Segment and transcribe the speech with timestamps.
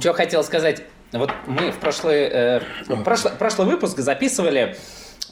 [0.00, 0.82] Что хотел сказать.
[1.12, 2.60] Вот мы в прошлый, э,
[3.04, 4.76] прошлый, прошлый выпуск записывали,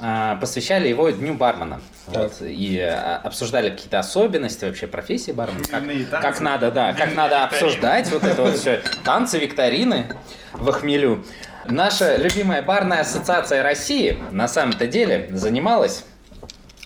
[0.00, 1.80] э, посвящали его Дню бармена.
[2.06, 5.64] Вот, и э, обсуждали какие-то особенности вообще профессии бармена.
[5.64, 5.82] Как,
[6.22, 8.82] как надо, да, как надо обсуждать вот это вот все.
[9.04, 10.14] Танцы, викторины
[10.52, 11.24] в хмелю.
[11.66, 16.04] Наша любимая барная ассоциация России на самом-то деле занималась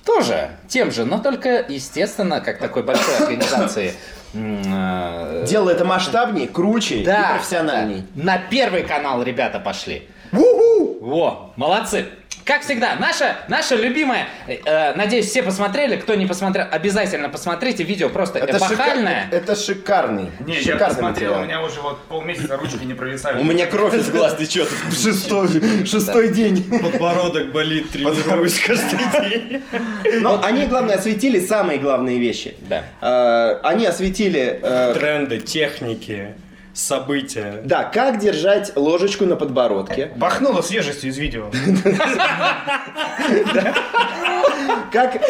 [0.08, 3.92] тоже тем же, но только, естественно, как такой большой организации.
[4.34, 8.04] Э, Дело это масштабнее, круче да, и профессиональней.
[8.14, 8.24] да.
[8.24, 10.08] На первый канал ребята пошли.
[10.32, 12.06] Во, молодцы.
[12.48, 18.08] Как всегда, наша, наша любимая, э, надеюсь, все посмотрели, кто не посмотрел, обязательно посмотрите видео,
[18.08, 19.28] просто Это, шика- эпохальное.
[19.30, 20.30] это шикарный.
[20.46, 21.44] Не, я шикарный посмотрел, у материал.
[21.60, 23.38] меня уже вот полмесяца ручки не провисали.
[23.38, 24.66] У меня кровь из глаз течет.
[24.90, 26.64] Шестой, шестой день.
[26.82, 29.62] Подбородок болит, тренируюсь каждый день.
[30.22, 32.54] Но они, главное, осветили самые главные вещи.
[32.60, 32.82] Да.
[33.02, 36.32] Э, Они осветили, э, Тренды, техники,
[36.78, 37.60] события.
[37.64, 41.50] да, как держать ложечку на подбородке, Бахнуло свежестью из видео.
[44.92, 45.20] как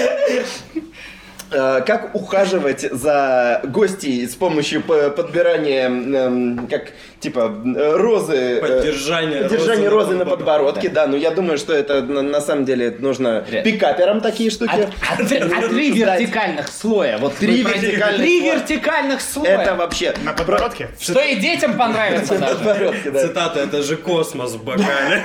[1.50, 9.42] э, как ухаживать за гостей с помощью подбирания, эм, как типа э, розы, э, Поддержание
[9.42, 11.06] поддержание розы на подбородке, Да.
[11.06, 11.12] да.
[11.12, 14.70] Но я думаю, что это на, на самом деле нужно Ре- пикаперам такие штуки.
[15.08, 17.18] А, а три- а вертикальных слоя.
[17.18, 18.54] Вот Три вертикальных Три слоя.
[18.54, 19.58] вертикальных слоя.
[19.58, 20.88] Это вообще На подбородке?
[21.00, 22.54] Что и детям понравится даже.
[22.56, 23.20] подбородке, да.
[23.22, 25.22] Цитата, это же космос в бокале.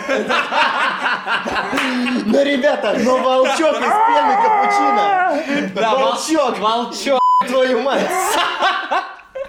[2.25, 5.71] Ну, ребята, но волчок из пены капучино.
[5.75, 7.19] Да, вол- волчок, Волчок.
[7.47, 8.01] твою мать.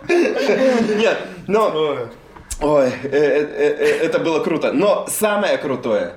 [0.09, 1.99] Нет, но...
[2.61, 4.73] Ой, э, э, э, это было круто.
[4.73, 6.15] Но самое крутое,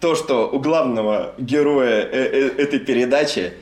[0.00, 3.52] то, что у главного героя этой передачи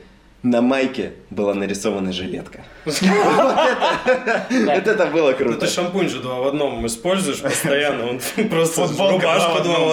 [0.43, 2.59] на майке была нарисована жилетка.
[4.49, 5.59] Вот это- было Ну круто.
[5.59, 8.09] ты шампунь же два в одном используешь постоянно.
[8.09, 9.91] Он просто Футболка два рубашку в два в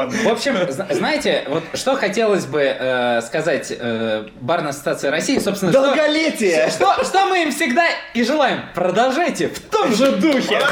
[0.00, 0.24] одном.
[0.24, 5.72] в общем, зна- знаете, вот что хотелось бы э, сказать э, барной ассоциации России, собственно,
[5.72, 6.70] Долголетие!
[7.04, 8.60] что, мы им всегда и желаем.
[8.74, 10.40] Продолжайте в том же духе.
[10.40, 10.62] Всем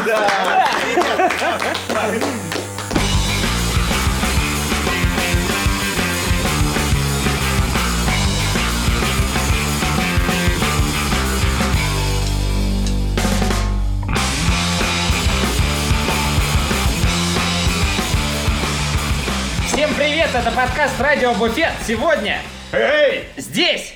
[20.27, 21.71] привет, это подкаст Радио Буфет.
[21.87, 22.41] Сегодня
[22.73, 23.29] Эй!
[23.37, 23.95] Здесь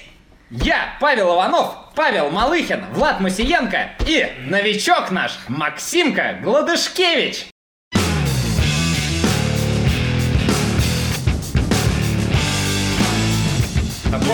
[0.50, 7.46] я, Павел Иванов, Павел Малыхин, Влад Мусиенко и новичок наш Максимка Гладышкевич.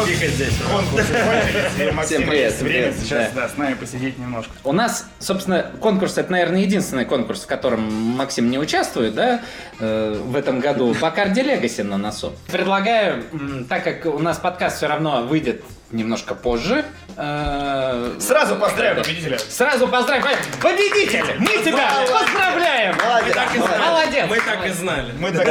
[0.05, 0.55] Здесь.
[0.71, 3.01] Кончились, и у Максима Всем привет, есть всем время привет.
[3.01, 3.43] сейчас Да.
[3.43, 4.53] да, с нами посидеть немножко.
[4.63, 7.83] У нас, собственно, конкурс, это, наверное, единственный конкурс, в котором
[8.17, 9.41] Максим не участвует, да,
[9.81, 10.95] э, в этом году.
[11.01, 12.33] По карде Легаси на носу.
[12.53, 13.25] Предлагаю,
[13.69, 16.85] так как у нас подкаст все равно выйдет немножко позже,
[17.17, 19.39] э, Сразу поздравим победителя.
[19.39, 20.25] Сразу поздравим.
[20.61, 21.25] Победитель!
[21.39, 22.97] Мы тебя поздравляем!
[22.97, 23.37] Молодец,
[23.79, 24.27] молодец.
[24.29, 25.13] Мы так и знали.
[25.19, 25.47] Мы так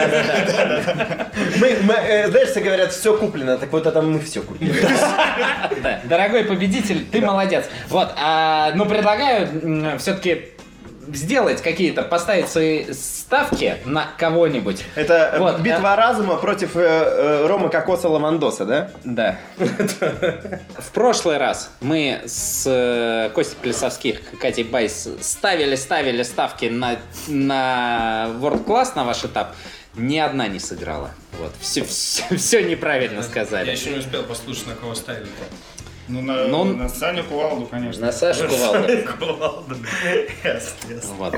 [1.58, 4.86] Мы, мы, э, знаешь, все говорят, все куплено, так вот это мы все купили.
[6.04, 7.66] Дорогой победитель, ты молодец.
[7.90, 10.55] Вот, а, ну предлагаю все-таки
[11.14, 14.84] сделать какие-то, поставить свои ставки на кого-нибудь.
[14.96, 18.92] Это Вот, битва разума против э, э, Рома Кокоса Ламандоса, да?
[19.04, 19.38] Да.
[19.58, 28.28] В прошлый раз мы с э, Костей Плесовских, Катей Байс ставили, ставили ставки на, на
[28.40, 29.56] World Class, на ваш этап.
[29.96, 31.12] Ни одна не сыграла.
[31.40, 31.54] Вот.
[31.62, 33.72] Все, все, неправильно Я сказали.
[33.72, 35.28] еще не успел послушать, на кого ставили.
[36.08, 38.06] Ну, на, Ну, на Саню Кувалду, конечно.
[38.06, 38.88] На Сашу Кувалду.
[39.18, 39.76] Кувалду.
[40.44, 41.32] Ясно.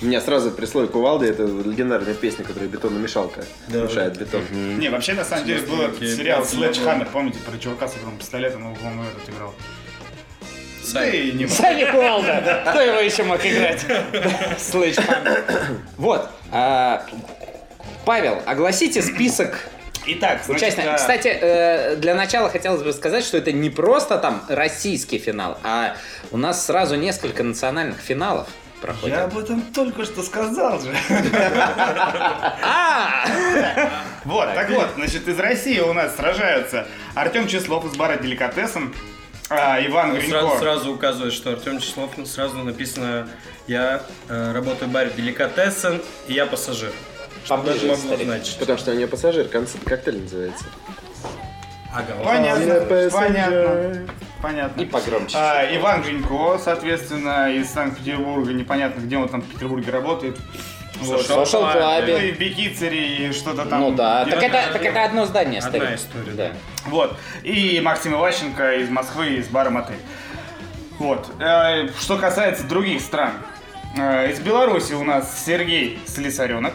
[0.00, 4.42] У меня сразу при слове кувалды это легендарная песня, которая бетономешалка мешает бетон.
[4.78, 8.74] Не, вообще, на самом деле, был сериал Sledgehammer, помните, про чувака с огромным пистолетом, его,
[8.76, 9.54] по-моему, этот играл.
[10.92, 12.64] Да и не Саня Кувалда.
[12.70, 13.84] Кто его еще мог играть?
[14.58, 15.76] Sledgehammer.
[15.96, 16.28] Вот.
[16.52, 17.04] а,
[18.04, 19.58] Павел, огласите список
[20.06, 20.92] Итак, значит, участников.
[20.94, 25.58] а, Кстати, э, для начала хотелось бы сказать, что это не просто там российский финал,
[25.62, 25.96] а
[26.30, 28.48] у нас сразу несколько национальных финалов
[28.80, 29.16] проходят.
[29.18, 30.94] Я об этом только что сказал же.
[32.62, 33.24] А!
[34.24, 38.94] Вот, так вот, значит, из России у нас сражаются Артем Числов из бара Деликатесом,
[39.48, 40.58] а, Иван Ну, Сразу, Гринько.
[40.60, 43.28] сразу указывает, что Артем Числов ну, сразу написано
[43.66, 46.92] «Я э, работаю в баре Деликатесен, и я пассажир».
[47.44, 47.62] Что
[48.16, 48.58] значить.
[48.58, 50.64] Потому что у нее пассажир, концерт коктейль называется.
[51.92, 52.14] Ага.
[52.24, 54.06] Понятно, понятно.
[54.40, 54.80] понятно.
[54.80, 55.36] И погромче.
[55.36, 60.38] А, Иван Гринько, соответственно, из Санкт-Петербурга, непонятно, где он там в Петербурге работает.
[61.00, 61.22] Вот.
[61.28, 62.06] Social Club.
[62.06, 63.80] Ну и в Бикицере, и что-то там.
[63.80, 65.94] Ну да, так это, так это одно здание, Одна старик.
[65.98, 66.52] история, Да.
[66.86, 67.16] Вот.
[67.42, 69.96] И Максим Иващенко из Москвы, из бара Мотель.
[70.98, 71.26] Вот.
[71.40, 73.32] Э, Что касается других стран.
[73.96, 76.74] Э, Из Беларуси у нас Сергей Слесаренок.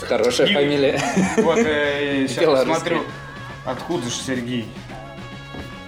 [0.00, 1.00] Хорошая фамилия.
[1.38, 2.68] Вот, сейчас Белорусский.
[2.72, 3.02] посмотрю,
[3.64, 4.68] откуда же Сергей.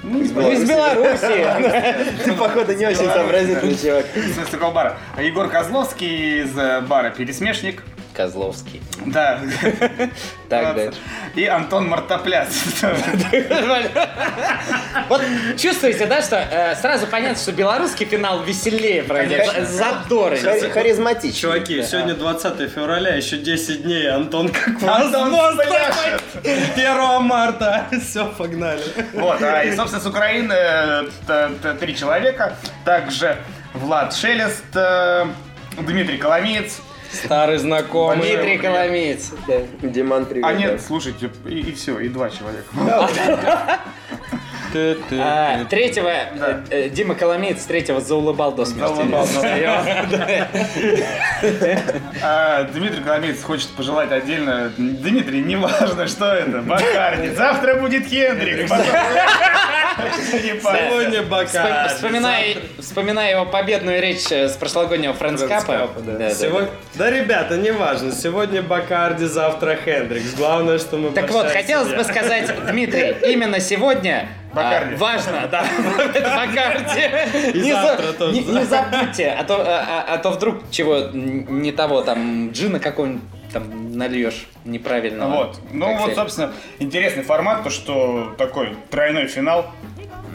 [0.04, 0.30] Из
[0.68, 2.16] Беларуси.
[2.24, 4.06] Ты, походу, не очень сообразительный чувак.
[4.50, 4.96] Такого бара.
[5.18, 7.82] Егор Козловский из э, бара Пересмешник.
[8.16, 8.80] Козловский.
[9.04, 9.40] Да.
[10.48, 10.98] Так, дальше.
[11.34, 12.48] И Антон Мартопляс.
[15.08, 15.22] Вот
[15.58, 19.48] чувствуете, да, что э, сразу понятно, что белорусский финал веселее пройдет.
[19.48, 21.32] Хари- Харизматичный.
[21.40, 25.74] Чуваки, сегодня 20 февраля, еще 10 дней, Антон как Антон воздастся.
[25.74, 26.22] пляшет.
[26.76, 27.86] 1 марта.
[28.08, 28.82] Все, погнали.
[29.12, 32.56] Вот, а, и, собственно, с Украины э, три человека.
[32.84, 33.36] Также
[33.74, 35.26] Влад Шелест, э,
[35.78, 36.80] Дмитрий Коломеец.
[37.12, 38.18] Старый знакомый.
[38.18, 39.32] Дмитрий Коломеец.
[39.46, 39.60] Да.
[39.82, 40.44] Диман, привет.
[40.44, 42.66] А нет, слушайте, и, все, и два человека.
[45.12, 48.94] А, третьего, э, э, Дима Коломеец третьего заулыбал до смерти.
[48.94, 49.26] Заулыбал,
[52.22, 54.72] А, Дмитрий Коломеец хочет пожелать отдельно.
[54.76, 57.34] Дмитрий, неважно, что это, Бакарди.
[57.34, 58.68] Завтра будет Хендрик.
[60.60, 61.88] Сегодня бока.
[61.88, 65.90] Вспоминая, вспоминая его победную речь э, с прошлогоднего френдскапа.
[66.94, 67.10] да.
[67.10, 68.12] Ребята, неважно.
[68.12, 70.34] Сегодня Бакарди, завтра Хендрикс.
[70.34, 74.94] Главное, что мы Так вот, хотелось бы сказать, Дмитрий, именно сегодня а, Бакарди.
[74.96, 75.64] важно, да,
[76.36, 77.58] Бакарди.
[77.58, 78.32] И Не завтра за- тоже.
[78.32, 82.80] Не не забудьте, а то, а- а- а то вдруг чего не того, там, джина
[82.80, 83.22] какого-нибудь
[83.52, 85.28] там нальешь неправильно.
[85.28, 85.60] Вот.
[85.72, 89.66] Ну вот, собственно, интересный формат, то что такой тройной финал.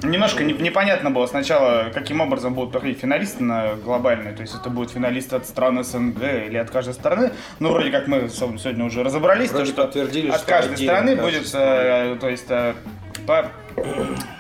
[0.04, 4.34] Немножко не- непонятно было сначала, каким образом будут проходить финалисты на глобальные.
[4.34, 7.32] То есть это будут финалисты от стран СНГ или от каждой страны.
[7.60, 11.16] Ну, вроде как мы сегодня уже разобрались, Вроде то, что подтвердили, от что каждой страны
[11.18, 12.74] будет, э, то есть, э,
[13.26, 13.52] по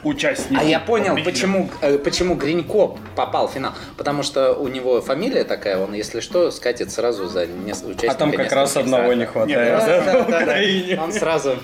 [0.03, 0.61] участнику.
[0.61, 1.31] А я понял, победителя.
[1.33, 3.73] почему, э, почему Гринько попал в финал.
[3.97, 8.15] Потому что у него фамилия такая, он, если что, скатит сразу за нес- участника А
[8.15, 9.85] там как раз одного не Нет, хватает.
[9.85, 10.41] Да, да, да, да.
[10.43, 10.99] Украине.
[11.01, 11.55] Он сразу...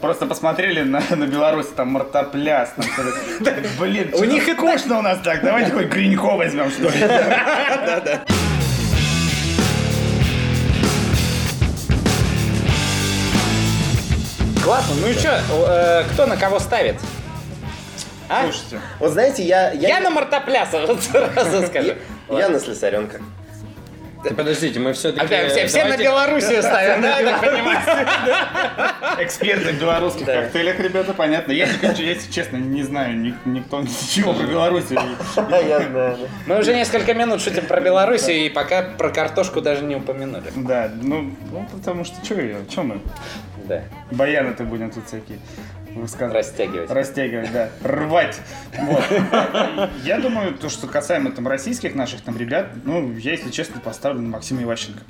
[0.00, 2.72] Просто посмотрели на, на Беларусь, там мартопляс.
[2.76, 3.54] там.
[3.78, 5.42] Блин, У них и скучно у нас так.
[5.42, 8.18] Давайте хоть Гринько возьмем, что ли.
[14.64, 16.96] Классно, ну и что, кто на кого ставит?
[18.28, 18.42] А?
[18.42, 18.80] Слушайте.
[18.98, 19.72] Вот знаете, я...
[19.72, 21.02] Я на Мартопляса, вот
[21.34, 21.94] сразу скажу.
[22.30, 23.20] Я на Слесаренка.
[24.36, 25.24] Подождите, мы все-таки...
[25.24, 27.78] Опять все, все на Белоруссию ставят, да, я так понимаю?
[29.24, 31.52] Эксперты в белорусских коктейлях, ребята, понятно.
[31.52, 34.44] Я, если честно, не знаю ни- никто ничего про.
[35.60, 36.16] Я да.
[36.46, 40.50] Мы уже несколько минут шутим про Белоруссию, и пока про картошку даже не упомянули.
[40.56, 43.00] Да, ну, ну, потому что что ее, что мы?
[43.68, 45.38] Да, Баяны-то будем тут всякие
[45.94, 46.34] высказывать.
[46.34, 46.90] растягивать.
[46.90, 47.70] Растягивать, да.
[47.82, 48.40] Рвать.
[48.78, 49.04] Вот.
[50.04, 54.20] Я думаю, то, что касаемо там российских наших там ребят, ну, я, если честно, поставлю
[54.20, 55.00] на Максима Иващенко.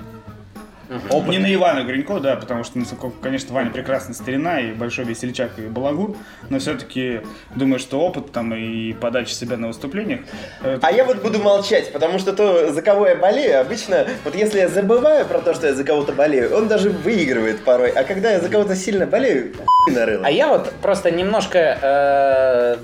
[0.89, 2.85] Не на Ивана Гринько, да, потому что, ну,
[3.23, 6.17] конечно, Ваня прекрасная старина и большой весельчак и балагур,
[6.49, 7.21] но все-таки
[7.55, 10.21] думаю, что опыт там и подача себя на выступлениях.
[10.63, 14.35] э, А я вот буду молчать, потому что то, за кого я болею, обычно, вот
[14.35, 17.91] если я забываю про то, что я за кого-то болею, он даже выигрывает порой.
[17.91, 19.55] А когда я за кого-то сильно болею,
[19.85, 20.25] хуй нарыло.
[20.27, 22.77] А я вот просто немножко э,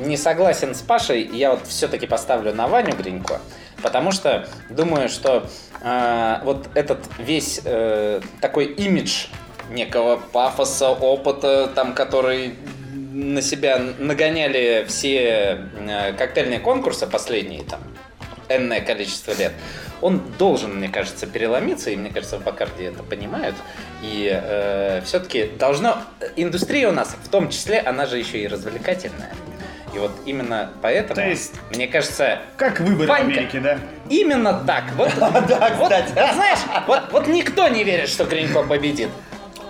[0.00, 1.22] не согласен с Пашей.
[1.32, 3.40] Я вот все-таки поставлю на Ваню Гринько.
[3.84, 5.46] Потому что думаю, что
[5.82, 9.26] э, вот этот весь э, такой имидж
[9.68, 12.54] некого пафоса, опыта, там, который
[13.12, 17.80] на себя нагоняли все э, коктейльные конкурсы последние, там,
[18.48, 19.52] энное количество лет,
[20.00, 23.56] он должен, мне кажется, переломиться, и мне кажется, в Бакарде это понимают.
[24.02, 24.42] И
[25.04, 25.98] все-таки должно...
[26.36, 29.32] Индустрия у нас, в том числе, она же еще и развлекательная.
[29.94, 33.26] И вот именно поэтому, То есть- мне кажется, Как выборы в Ванька.
[33.26, 33.78] Америке, да?
[34.08, 34.84] именно так.
[34.96, 36.12] Вот, Да, вот, кстати.
[36.34, 39.08] знаешь, вот, вот никто не верит, что Гринько победит.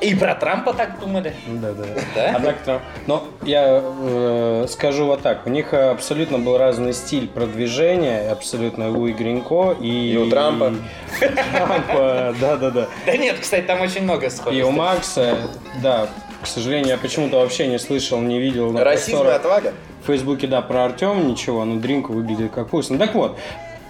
[0.00, 1.33] И про Трампа так думали.
[1.47, 1.85] Да, да.
[2.14, 2.35] Да?
[2.37, 5.47] А так Трамп- Но я э, скажу вот так.
[5.47, 8.31] У них абсолютно был разный стиль продвижения.
[8.31, 10.12] Абсолютно у Гринько и...
[10.12, 10.75] И у Трампа.
[11.23, 12.88] и Трампа, да-да-да.
[13.07, 14.62] Да нет, кстати, там очень много И схожестей.
[14.62, 15.37] у Макса,
[15.83, 16.09] да,
[16.43, 19.73] к сожалению, я почему-то вообще не слышал, не видел на Расизм и отвага.
[20.04, 22.99] В Фейсбуке, да, про Артем ничего, но Дринку выглядит как вкусно.
[22.99, 23.38] Так вот,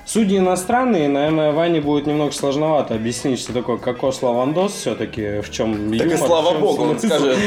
[0.06, 5.90] Судьи иностранные, наверное, Ване будет немного сложновато объяснить, что такое кокос лавандос все-таки, в чем
[5.97, 7.38] Так юмор, и слава чем богу, он скажет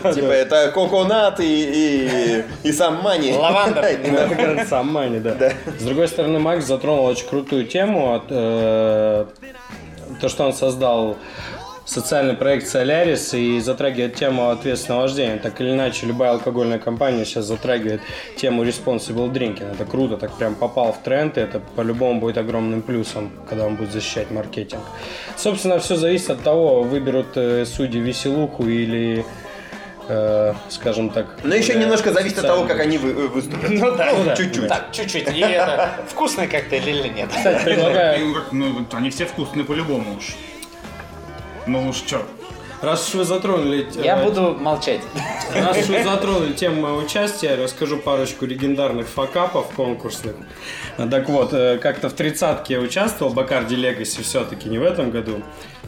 [0.00, 3.32] про, типа, это коконат и, и, и сам мани.
[3.32, 3.84] Лаванда.
[4.68, 5.52] Сам Мани, да.
[5.76, 8.14] С другой стороны, Макс затронул очень крутую тему.
[8.14, 9.26] От, э,
[10.20, 11.16] то, что он создал
[11.84, 15.38] социальный проект Солярис и затрагивает тему ответственного вождения.
[15.38, 18.00] Так или иначе, любая алкогольная компания сейчас затрагивает
[18.36, 19.72] тему responsible drinking.
[19.72, 23.76] Это круто, так прям попал в тренд, и это по-любому будет огромным плюсом, когда он
[23.76, 24.82] будет защищать маркетинг.
[25.36, 29.24] Собственно, все зависит от того, выберут э, судьи веселуху или,
[30.08, 31.38] э, скажем так...
[31.42, 33.70] Но еще более немножко зависит от того, как они вы- выступят.
[33.70, 34.12] Ну да.
[34.24, 34.36] да.
[34.36, 34.68] чуть-чуть.
[34.68, 35.34] Так, чуть-чуть.
[35.34, 37.30] И это вкусный коктейль или нет?
[37.34, 40.36] Кстати, предлагаю Ну, ну, они все вкусные по-любому уж.
[41.66, 42.22] Ну уж чё.
[42.82, 43.86] Раз уж вы затронули...
[44.02, 45.00] Я э, буду молчать.
[45.54, 50.34] Раз уж вы затронули тему моего участия, расскажу парочку легендарных факапов конкурсных.
[50.96, 55.42] Так вот, э, как-то в тридцатке я участвовал, Бакарди Легаси все-таки не в этом году.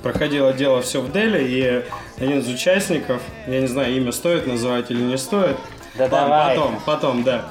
[0.04, 4.92] Проходило дело все в Дели, и один из участников, я не знаю, имя стоит называть
[4.92, 5.56] или не стоит,
[5.96, 6.56] Да Ладно, давай.
[6.56, 7.50] Потом, потом, да.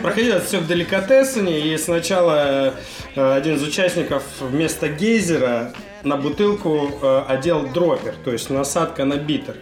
[0.00, 2.74] Проходило все в деликатесене, и сначала
[3.16, 5.72] э, один из участников вместо гейзера
[6.06, 9.56] на бутылку э, одел дропер, то есть насадка на битер.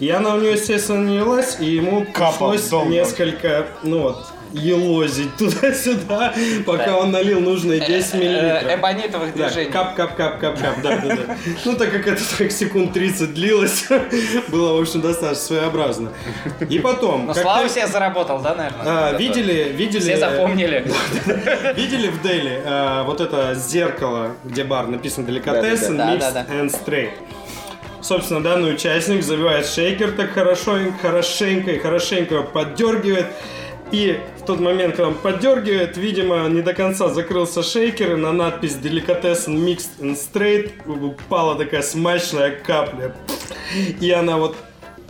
[0.00, 2.90] И она у него, естественно, не лилась, и ему Капал пришлось долго.
[2.90, 6.32] несколько, ну вот, елозить туда-сюда,
[6.64, 8.78] пока он налил нужные 10 Э, миллилитров.
[8.78, 9.70] Эбонитовых Да, движений.
[9.70, 11.36] кап, кап, кап, кап, кап, да, да, да.
[11.64, 13.86] Ну, так как это так секунд 30 длилось,
[14.48, 16.10] было, в общем, достаточно своеобразно.
[16.68, 17.26] И потом...
[17.26, 18.82] Но как славу себе заработал, да, наверное?
[18.84, 20.00] а, видели, видели...
[20.00, 20.84] Все запомнили.
[21.76, 22.62] Видели в Дели
[23.04, 26.14] вот это зеркало, где бар написано деликатесен, Да-да-да.
[26.14, 26.54] mixed Да-да-да.
[26.54, 27.10] and straight.
[28.00, 33.26] Собственно, данный участник забивает шейкер так хорошо, хорошенько и хорошенько поддергивает.
[33.94, 38.32] И в тот момент, когда он поддергивает, видимо, не до конца закрылся шейкер, и на
[38.32, 43.14] надпись Delicatessen Mixed and Straight упала такая смачная капля.
[44.00, 44.56] И она вот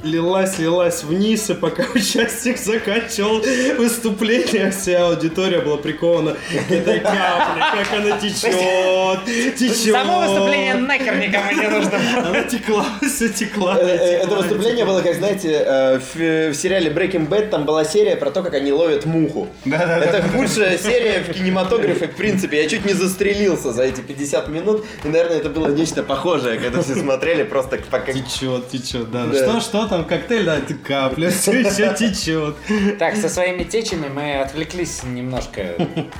[0.04, 3.42] лилась, лилась вниз, и пока участник заканчивал
[3.78, 6.36] выступление, вся аудитория была прикована
[6.68, 9.24] к этой капле, как она течет,
[9.56, 9.92] течет.
[9.92, 11.98] Само выступление нахер никому не нужно.
[12.18, 13.76] Она текла, все текла.
[13.78, 14.92] Э, э, Это текла, выступление текла.
[14.92, 18.72] было, как знаете, э, в сериале Breaking Bad там была серия про то, как они
[18.72, 19.48] ловят муху.
[19.64, 22.62] Это худшая серия в кинематографе, в принципе.
[22.62, 24.84] Я чуть не застрелился за эти 50 минут.
[25.04, 28.12] И, наверное, это было нечто похожее, когда все смотрели просто пока...
[28.12, 29.24] Течет, течет, да.
[29.24, 29.36] Да.
[29.36, 32.56] Что, что там, коктейль, да, это капля, все еще течет.
[32.98, 35.74] Так, со своими течами мы отвлеклись немножко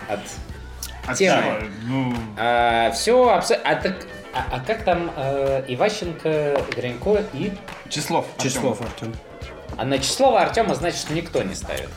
[0.09, 0.21] от
[1.07, 1.71] А темы.
[1.87, 2.15] Ну,
[2.95, 7.53] все, а, так- а- а как там э, Иващенко, Гринько и...
[7.89, 8.27] Числов.
[8.43, 9.13] Числов, Артем.
[9.77, 11.89] А на Числова Артема, значит, что никто не ставит.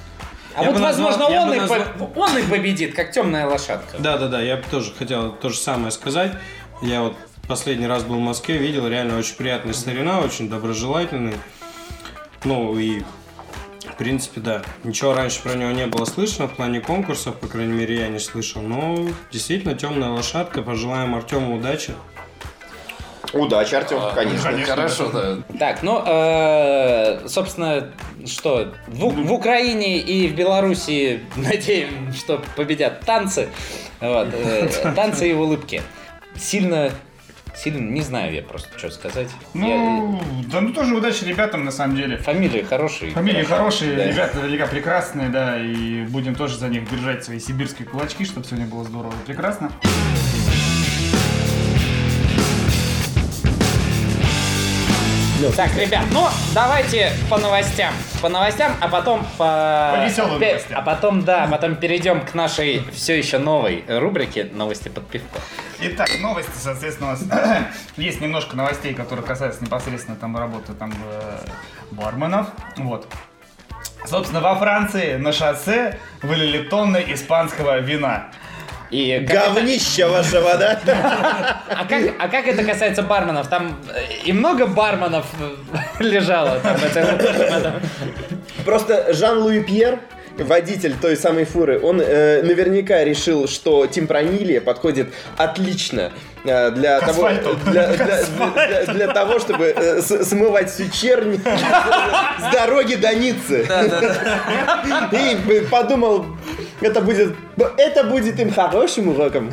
[0.55, 3.45] А Я вот, назвал- возможно, я он, и назвал- по- он и победит, как темная
[3.47, 3.97] лошадка.
[3.99, 6.31] Да, да, да, я бы тоже хотел то же самое сказать.
[6.81, 7.15] Я вот
[7.47, 11.35] последний раз был в Москве, видел реально очень приятный старина, очень доброжелательный.
[12.43, 13.01] Ну и
[13.87, 14.61] в принципе, да.
[14.83, 18.19] Ничего раньше про него не было слышно в плане конкурсов, по крайней мере, я не
[18.19, 18.61] слышал.
[18.61, 20.61] Но действительно темная лошадка.
[20.61, 21.93] Пожелаем Артему удачи.
[23.33, 24.51] Удачи, Артем, конечно.
[24.65, 25.37] Хорошо, да.
[25.57, 27.91] Так, ну, э, собственно,
[28.25, 33.49] что, в, в Украине и в Белоруссии, надеем, что победят танцы.
[33.99, 35.81] Вот, э, танцы и улыбки.
[36.35, 36.91] Сильно,
[37.57, 39.29] сильно, не знаю я просто, что сказать.
[39.53, 40.21] ну,
[40.51, 42.15] да ну тоже удачи ребятам на самом деле.
[42.17, 43.11] Я- фамилии хорошие.
[43.11, 43.55] Фамилии Хорошо.
[43.57, 44.07] хорошие, Да.
[44.07, 48.67] ребята наверняка прекрасные, да, и будем тоже за них держать свои сибирские кулачки, чтобы сегодня
[48.67, 49.71] было здорово и прекрасно.
[55.55, 56.25] Так, ребят, ну
[56.55, 57.93] давайте по новостям.
[58.23, 59.91] По новостям, а потом по...
[59.93, 60.77] По пе- новостям.
[60.79, 65.39] А потом, да, потом перейдем к нашей все еще новой рубрике «Новости под пивко».
[65.79, 67.23] Итак, новости, соответственно, у нас
[67.97, 71.39] есть немножко новостей, которые касаются непосредственно там работы там э,
[71.91, 72.47] барменов.
[72.77, 73.07] Вот.
[74.05, 78.29] Собственно, во Франции на шоссе вылили тонны испанского вина.
[78.91, 79.53] И как это-
[80.07, 80.79] ваша вода.
[81.69, 83.47] а, как, а как это касается барменов?
[83.47, 85.55] Там э, и много барменов э,
[86.03, 87.81] лежало там в этом.
[88.65, 89.99] Просто Жан-Луи Пьер,
[90.37, 96.11] водитель той самой фуры, он э, наверняка решил, что темпранилье подходит отлично
[96.45, 97.29] э, для, того,
[97.65, 101.41] для, для- для- для того, чтобы э, с- смывать всю чернь
[102.39, 103.67] с дороги до Ниццы.
[105.11, 106.25] И подумал,
[106.81, 107.35] это будет,
[107.77, 109.49] это будет им хорошим уроком.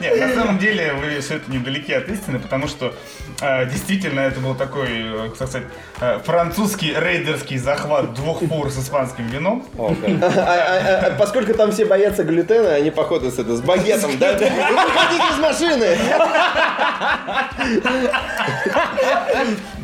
[0.00, 2.94] Нет, на самом деле вы все это недалеки от истины, потому что
[3.40, 5.68] э, действительно это был такой, э, так сказать,
[6.00, 9.64] э, французский рейдерский захват двух фур с испанским вином.
[9.78, 14.32] А- а- а- Поскольку там все боятся глютена, они походу с, это, с багетом, да?
[14.32, 15.96] Выходите из машины!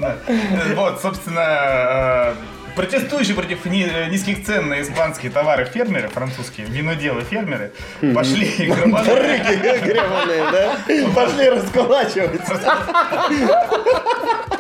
[0.00, 2.34] Э, Вот, собственно, э,
[2.78, 7.72] протестующие против э, низких цен на испанские товары фермеры, французские, виноделы фермеры,
[8.14, 9.42] пошли и грабанули.
[9.82, 10.76] Гребаные, да?
[11.14, 12.40] Пошли раскулачивать.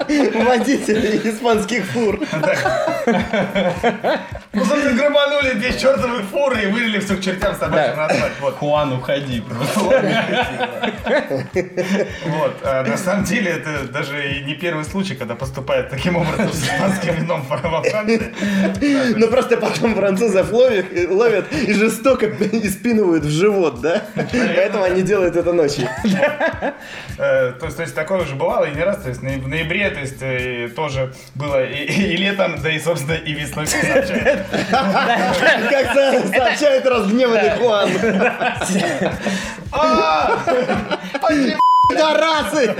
[0.08, 2.18] Водители испанских фур.
[4.52, 8.32] Ну, собственно, грабанули две чертовых фуры и вылили все к чертям собачьим на асфальт.
[8.40, 8.54] Вот.
[8.56, 9.80] Хуан, уходи просто.
[12.24, 12.56] Вот.
[12.64, 16.64] А на самом деле это даже и не первый случай, когда поступает таким образом с
[16.64, 18.07] испанским вином во Франции.
[19.16, 24.02] Ну просто потом французов ловят, ловят и жестоко испинывают в живот, да?
[24.14, 25.88] Поэтому они делают это ночью.
[27.18, 29.02] Э, То есть, то есть такое уже бывало и не раз.
[29.02, 33.32] То есть в ноябре, то есть э, тоже было и, летом, да и собственно и
[33.32, 33.66] весной.
[35.70, 37.88] как сообщает разгневанный Хуан.
[41.88, 42.74] Пидорасы!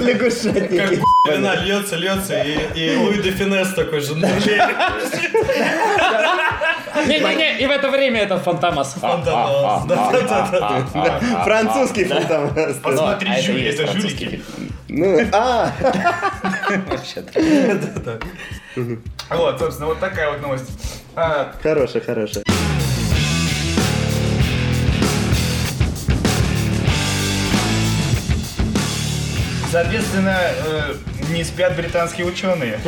[0.00, 1.00] Лягушатники.
[1.28, 4.14] Вина льется, льется, и, и Луи де Финес такой же.
[7.06, 8.94] Не-не-не, и в это время это Фантомас.
[8.94, 11.20] Фантомас, да-да-да.
[11.44, 12.50] Французский фантом.
[12.82, 14.42] Посмотри, а это жюли, есть это жулики.
[14.88, 15.70] Ну, а,
[19.30, 20.70] Вот, собственно, вот такая вот новость.
[21.14, 22.44] А, хорошая, хорошая.
[29.70, 30.94] Соответственно, э,
[31.30, 32.78] не спят британские ученые.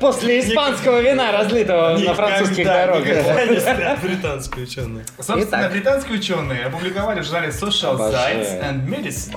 [0.00, 3.06] После испанского вина, разлитого на французских дорогах.
[3.06, 5.04] Никогда не спят британские ученые.
[5.18, 7.96] Собственно, британские ученые опубликовали в журнале Social.
[7.98, 9.36] Science and Medicine.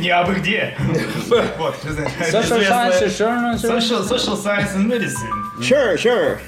[0.00, 0.76] Не, абы где.
[1.56, 1.76] Вот.
[1.84, 2.60] Social
[4.36, 5.30] science, and Medicine.
[5.60, 6.38] Sure, sure.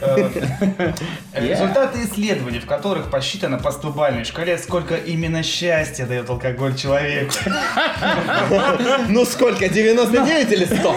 [1.35, 7.33] Результаты исследований, в которых посчитано по стобальной шкале, сколько именно счастья дает алкоголь человеку.
[9.13, 10.97] Ну сколько, 99 или 100?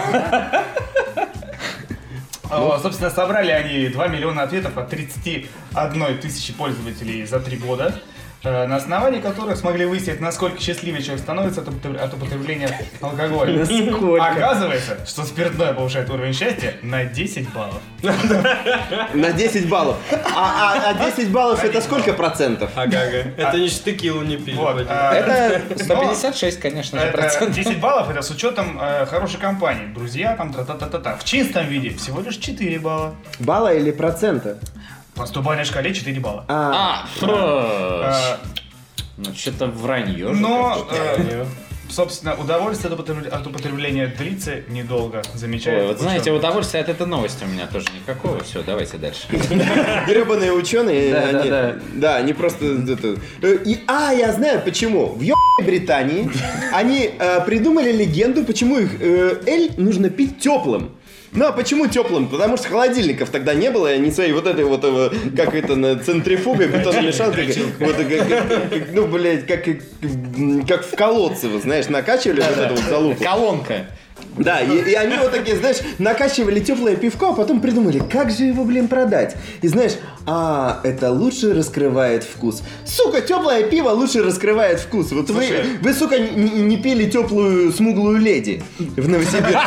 [2.50, 8.00] А, Собственно, собрали они 2 миллиона ответов от 31 тысячи пользователей за 3 года,
[8.50, 13.64] на основании которых смогли выяснить, насколько счастливее человек становится от употребления- от употребления алкоголя.
[14.22, 17.82] Оказывается, что спиртное повышает уровень счастья на 10 баллов.
[19.14, 19.98] На 10 баллов.
[20.36, 22.70] А, а- а 10 баллов это сколько процентов?
[22.76, 23.24] Ага, ага.
[23.38, 24.58] Это не текилу не пили.
[24.90, 27.56] А, Это но 156, конечно же, процентов.
[27.56, 29.88] 10 баллов это с учетом э, хорошей компании.
[29.94, 31.16] Друзья, там, та-та-та-та-та.
[31.18, 33.16] В чистом виде всего лишь 4 балла.
[33.40, 34.58] Балла или процента?
[35.16, 36.46] По 100 бальной шкале 4 балла.
[36.48, 37.26] А, А, фу.
[37.30, 38.38] Э,
[39.18, 40.28] Ну, что-то вранье.
[40.30, 41.22] Но, какое-то.
[41.32, 41.46] э,
[41.90, 42.94] собственно, удовольствие
[43.32, 45.82] от употребления длится недолго, замечает.
[45.84, 46.40] Ой, вот знаете, ученый.
[46.40, 48.44] удовольствия от этой новости у меня тоже никакого.
[48.44, 49.22] Все, давайте дальше.
[50.08, 51.76] гребаные ученые, Да, они, да, да.
[51.94, 55.18] да, они просто э, и, а, я знаю почему.
[55.18, 56.30] В Британии
[56.74, 60.92] они э, придумали легенду, почему их эль нужно пить теплым.
[61.36, 62.28] Ну а почему теплым?
[62.30, 65.76] Потому что холодильников тогда не было, и они своей вот этой вот, э, как это,
[65.76, 66.68] на центрифугой,
[67.80, 69.66] вот, как- как- как, ну, блядь, как,
[70.68, 73.24] как в колодце, вы знаешь, накачивали вот эту вот залупу.
[73.24, 73.88] Колонка.
[74.38, 78.44] Да, и, и они вот такие, знаешь, накачивали теплое пивко, а потом придумали, как же
[78.44, 79.36] его, блин, продать.
[79.62, 79.94] И знаешь,
[80.28, 82.62] а, это лучше раскрывает вкус.
[82.86, 85.12] Сука, теплое пиво лучше раскрывает вкус.
[85.12, 85.66] Вот вы, Слушай.
[85.82, 89.60] вы, сука, не, не пили теплую смуглую леди в Новосибирске.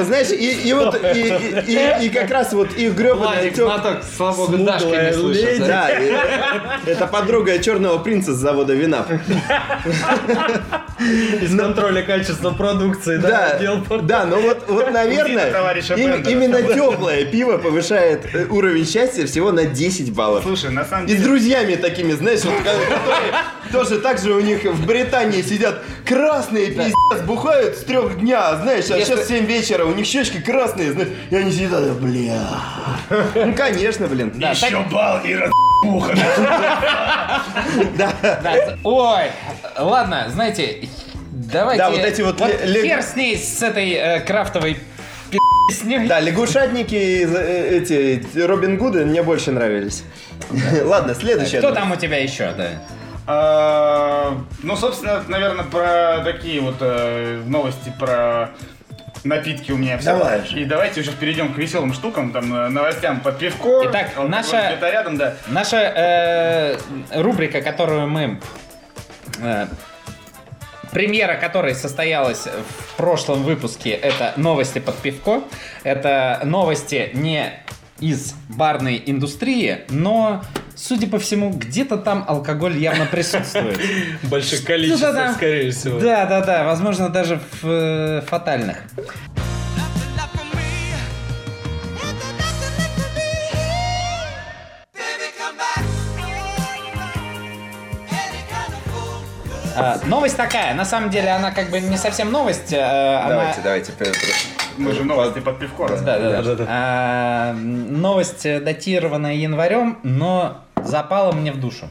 [0.00, 3.64] Знаешь, и, и вот, и, и- и- и как раз вот их гребаная Владик, теп-
[3.64, 5.44] знаток, слава богу, Дашка не Смуглая слышит.
[5.44, 5.64] леди.
[5.66, 5.88] да?
[6.86, 9.06] Это подруга черного принца с завода вина.
[11.40, 15.52] Из контроля качества продукции, да, Да, отдел по- да, но вот, вот наверное,
[15.96, 20.44] им- именно теплое пиво повышает э, уровень счастья всего на 10 баллов.
[20.44, 21.24] Слушай, на самом И с деле...
[21.24, 23.32] друзьями такими, знаешь, вот, ко- которые
[23.72, 26.94] тоже так же у них в Британии сидят красные, пиздец,
[27.26, 31.08] бухают с трех дня, знаешь, а Если- сейчас 7 вечера, у них щечки красные, знаешь,
[31.30, 32.40] и они сидят, а, бля.
[33.34, 34.32] Ну, конечно, блин.
[34.36, 35.36] Да, так- Еще бал и.
[37.96, 38.12] Да.
[38.84, 39.30] Ой,
[39.78, 40.88] ладно, знаете,
[41.52, 41.82] давайте...
[41.82, 44.78] Да, вот эти вот ле- ле- Хер с ней, с этой э, крафтовой
[45.30, 46.06] пи***сней.
[46.08, 46.94] Да, лягушатники,
[47.26, 50.04] э, эти, Робин Гуды мне больше нравились.
[50.84, 51.60] Ладно, следующее.
[51.60, 52.68] Кто там у тебя еще, да?
[53.26, 58.50] А, Ну, собственно, наверное, про такие вот э, новости про
[59.22, 60.16] напитки у меня все.
[60.16, 60.58] Давай же.
[60.60, 63.82] И давайте уже перейдем к веселым штукам, там, э, новостям под пивко.
[63.86, 65.34] Итак, наша- рядом, да.
[65.48, 66.76] Наша э,
[67.14, 68.40] рубрика, которую мы...
[69.42, 69.66] э,
[70.90, 75.42] премьера которой состоялась в прошлом выпуске, это новости под пивко.
[75.84, 77.52] Это новости не
[78.00, 80.42] из барной индустрии, но,
[80.74, 83.78] судя по всему, где-то там алкоголь явно присутствует.
[84.22, 86.00] В больших количествах, скорее всего.
[86.00, 88.78] Да, да, да, возможно, даже в э, фатальных.
[100.06, 103.92] Новость такая, на самом деле она как бы не совсем новость, э, она- Давайте, давайте.
[104.76, 105.88] Мы же новости под пивко.
[105.88, 106.64] Да, да, да.
[106.68, 111.88] А, новость э, датированная январем, но запала мне в душу.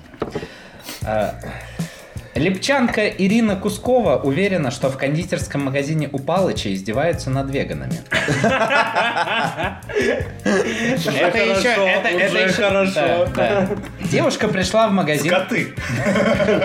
[2.35, 7.99] А, Липчанка Ирина Кускова уверена, что в кондитерском магазине у Палыча издеваются над веганами.
[10.43, 13.77] Это еще, хорошо, это, еще-.
[14.11, 15.29] Девушка пришла в магазин.
[15.29, 15.73] Коты.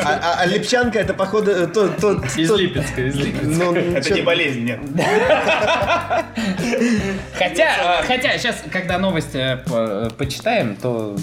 [0.05, 1.65] А, а- а Липчанка это походу э,
[2.37, 3.47] Из Липецка, из Липецка.
[3.47, 4.81] ну, Это не болезнь, нет.
[7.39, 11.17] Хотя, э, хотя сейчас, когда новости э, по- почитаем, то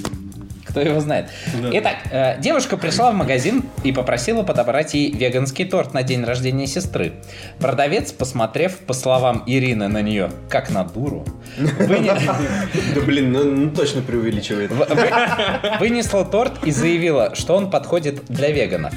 [0.71, 1.27] кто его знает.
[1.71, 6.65] Итак, э, девушка пришла в магазин и попросила подобрать ей веганский торт на день рождения
[6.65, 7.13] сестры.
[7.59, 11.25] Продавец, посмотрев, по словам Ирины, на нее, как на дуру,
[12.95, 14.71] Да блин, ну, ну точно преувеличивает.
[15.79, 18.93] вынесла торт и заявила, что он подходит для веганов.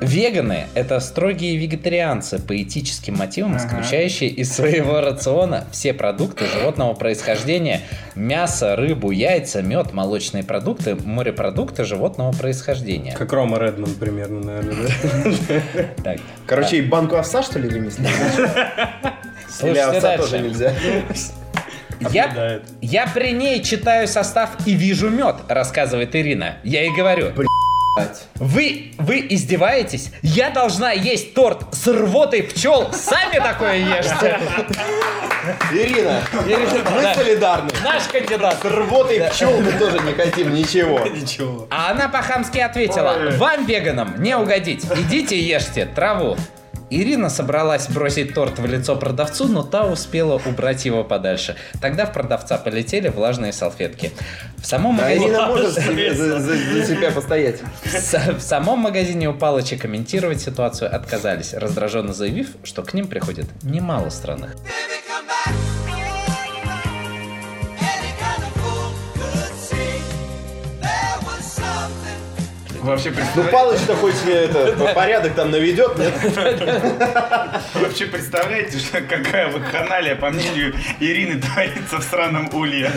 [0.00, 7.82] Веганы– это строгие вегетарианцы по этическим мотивам, исключающие из своего рациона все продукты животного происхождения–
[8.14, 13.14] мясо, рыбу, яйца, мед, молочные продукты, морепродукты животного происхождения.
[13.16, 15.84] Как Рома Редман примерно, наверное, да?
[16.02, 18.04] Так, Короче, и банку овса, что ли, вынесли?
[19.62, 20.48] Или слушайте овса тоже дальше.
[20.48, 20.72] нельзя?
[22.10, 26.56] Я, я при ней читаю состав и вижу мед, рассказывает Ирина.
[26.62, 27.32] Я ей говорю,
[28.36, 30.12] Вы, вы издеваетесь?
[30.22, 32.92] Я должна есть торт с рвотой пчел.
[32.92, 34.38] Сами такое ешьте.
[35.72, 37.14] Ирина, Ирина, мы да.
[37.14, 37.70] солидарны.
[37.82, 38.58] Наш кандидат.
[38.62, 41.00] С рвотой пчел мы тоже не хотим ничего.
[41.04, 41.66] Ничего.
[41.70, 44.84] А она по-хамски ответила, вам, веганам, не угодить.
[44.84, 46.36] Идите и ешьте траву.
[46.90, 51.56] Ирина собралась бросить торт в лицо продавцу, но та успела убрать его подальше.
[51.80, 54.10] Тогда в продавца полетели влажные салфетки.
[54.58, 55.26] В самом А магазине...
[55.28, 55.80] Ирина может за,
[56.14, 57.60] за- за- за себя постоять.
[57.84, 64.10] В самом магазине у Палыча комментировать ситуацию отказались, раздраженно заявив, что к ним приходит немало
[64.10, 64.56] странных.
[72.82, 76.14] Вообще, Ну представляете, Палыч-то хоть э, это, порядок там наведет, нет?
[77.74, 82.90] вообще представляете, что какая вакханалия, по мнению Ирины, творится в сраном улье.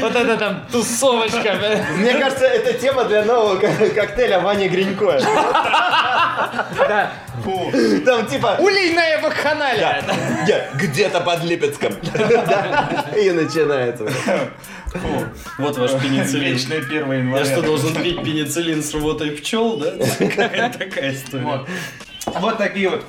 [0.00, 1.56] Вот это там тусовочка.
[1.96, 5.18] Мне кажется, это тема для нового ко- коктейля Вани Гринько.
[6.88, 7.12] Да.
[7.44, 7.72] Фу.
[8.04, 10.02] Там типа Улейная вакханалия.
[10.46, 11.92] «Я где-то под Липецком.
[12.12, 13.06] Да.
[13.16, 14.06] И начинается.
[14.92, 15.26] Фу.
[15.58, 16.54] Вот ваш пенициллин.
[16.54, 17.44] Вечное 1 Я января.
[17.44, 19.92] что, должен пить пенициллин с работой пчел, да?
[20.18, 21.44] Какая такая история.
[21.44, 21.68] Вот.
[22.26, 23.04] Вот такие вот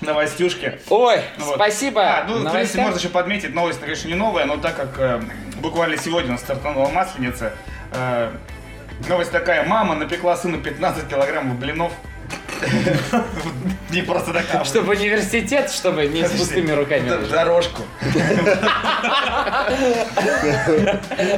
[0.00, 0.78] новостюшки.
[0.88, 1.56] Ой, вот.
[1.56, 2.02] спасибо.
[2.02, 5.22] А, ну, в принципе, можно еще подметить, новость, конечно, не новая, но так как э,
[5.60, 7.52] буквально сегодня стартанула масленица,
[7.92, 8.32] э,
[9.08, 11.92] новость такая, мама напекла сыну 15 килограммов блинов.
[13.90, 17.10] Не просто так, Чтобы университет, чтобы не с пустыми руками.
[17.30, 17.82] дорожку.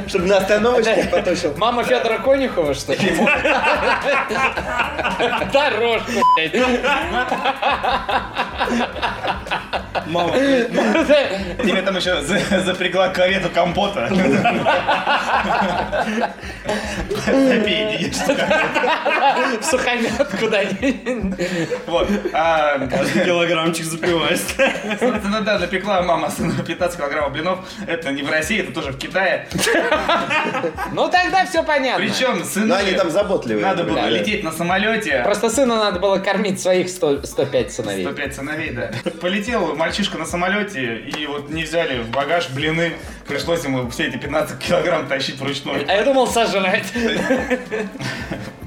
[0.07, 1.55] Чтобы на остановочке поточил.
[1.57, 2.99] Мама Федора Конюхова, что ли?
[5.53, 6.55] Дорожку, блядь.
[10.07, 14.09] Мама, Тебе там еще за- запрягла карету компота.
[17.27, 18.13] Запей.
[19.61, 20.61] В сухомятку, да.
[21.87, 22.09] Вот.
[22.33, 22.79] А,
[23.25, 24.41] килограммчик запиваешь.
[24.99, 27.59] Собственно, да, напекла мама сыну 15 килограммов блинов.
[27.87, 29.49] Это не в России, это тоже в Китае.
[30.93, 32.05] Ну тогда все понятно.
[32.05, 33.65] Причем сыну Но они там заботливые.
[33.65, 35.23] надо было лететь на самолете.
[35.25, 38.05] Просто сыну надо было кормить своих 100 105 сыновей.
[38.05, 38.91] 105 сыновей, да.
[39.21, 42.95] Полетел мальчишка на самолете, и вот не взяли в багаж блины.
[43.27, 45.85] Пришлось ему все эти 15 килограмм тащить вручную.
[45.89, 46.93] А я думал сожрать.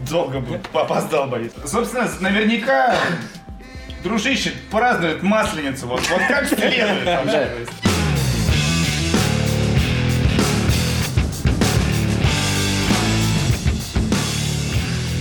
[0.09, 1.51] Долго бы опоздал, Борис.
[1.65, 2.95] Собственно, наверняка
[4.03, 5.87] дружище празднует масленицу.
[5.87, 7.05] Вот, вот как следует.
[7.05, 7.49] вообще.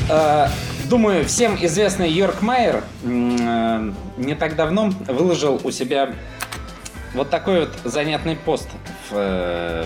[0.09, 0.49] А,
[0.88, 6.11] Думаю, всем известный Йорк Майер э, не так давно выложил у себя
[7.12, 8.68] вот такой вот занятный пост
[9.11, 9.85] в, э,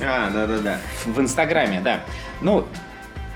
[0.00, 0.78] А, да-да-да.
[1.06, 2.02] в Инстаграме, да.
[2.40, 2.68] Ну,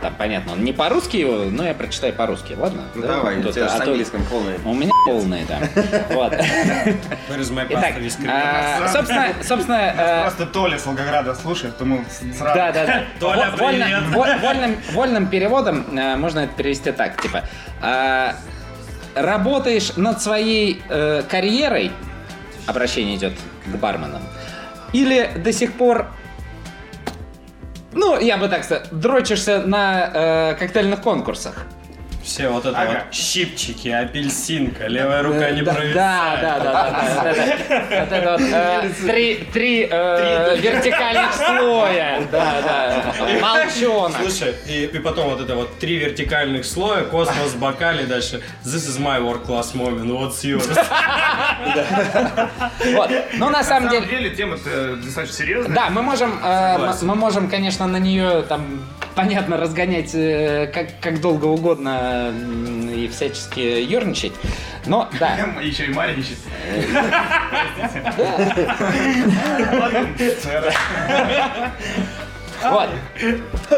[0.03, 2.83] там понятно, он не по-русски его, но я прочитаю по-русски, ладно?
[2.95, 3.09] Ну Да?
[3.17, 4.59] давай, у тебя а с английским полный.
[4.65, 5.61] У меня полные, да.
[6.11, 6.33] Вот.
[6.33, 7.95] Итак,
[8.29, 12.05] а, собственно, собственно, э, Просто Толя с Волгограда слушает, то мы
[12.37, 12.55] сразу...
[12.55, 13.03] Да, да, да.
[13.21, 14.03] Толя, привет.
[14.09, 17.45] во- вольным, переводом э, можно это перевести так, типа,
[17.81, 18.35] а,
[19.15, 21.93] работаешь над своей э, карьерой,
[22.67, 23.35] обращение идет
[23.67, 24.23] к барменам,
[24.93, 26.09] или до сих пор,
[27.93, 31.67] ну, я бы так сказал, дрочишься на э, коктейльных конкурсах.
[32.23, 33.05] Все вот это Ага.
[33.07, 35.95] вот щипчики, апельсинка, левая рука не да, провисает.
[35.95, 38.91] да, да, да, да, вот это- вот это вот, э,
[39.53, 44.17] три, э, вертикальных слоя, да, да, молчонок.
[44.23, 48.99] Слушай, и, и потом вот это вот три вертикальных слоя, космос, бокали, дальше This is
[49.01, 50.69] my world class moment, what's yours?
[52.95, 53.11] Вот.
[53.35, 55.75] Ну, на самом На деле, самом деле тема-то достаточно серьезная.
[55.75, 58.83] Да, мы можем, э, мы можем, конечно, на нее там
[59.15, 62.33] понятно разгонять э, как, как долго угодно
[62.95, 64.33] и всячески ерничать.
[64.87, 66.37] Но да, Еще и маленький.
[72.71, 72.89] Вот.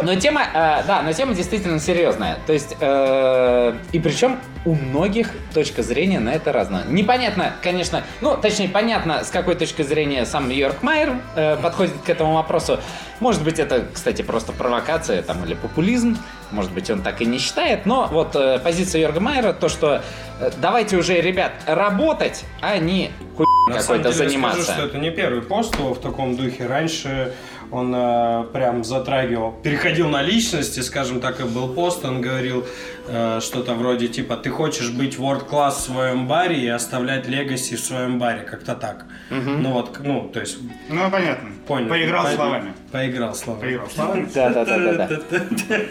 [0.02, 2.38] Но тема, э, да, но тема действительно серьезная.
[2.46, 6.84] То есть, э, и причем у многих точка зрения на это разная.
[6.88, 12.08] Непонятно, конечно, ну, точнее, понятно, с какой точки зрения сам Йорк Майер э, подходит к
[12.08, 12.80] этому вопросу.
[13.20, 16.16] Может быть, это, кстати, просто провокация там или популизм.
[16.50, 17.86] Может быть, он так и не считает.
[17.86, 20.02] Но вот э, позиция Йорга Майера, то, что
[20.40, 24.62] э, давайте уже, ребят, работать, а не хуй какой-то заниматься.
[24.62, 26.66] скажу, что это не первый пост в таком духе.
[26.66, 27.32] Раньше
[27.70, 32.64] он э, прям затрагивал, переходил на личности, скажем так, и был пост, он говорил
[33.06, 37.80] что-то вроде типа «ты хочешь быть world class в своем баре и оставлять легаси в
[37.80, 39.04] своем баре», как-то так.
[39.30, 41.50] Ну вот, ну, то есть, Ну, понятно.
[41.66, 41.88] понял.
[41.88, 42.72] Поиграл По- словами.
[42.92, 43.62] Поиграл словами.
[43.62, 44.28] Поиграл словами.
[44.34, 45.20] Да, да, да, да, да.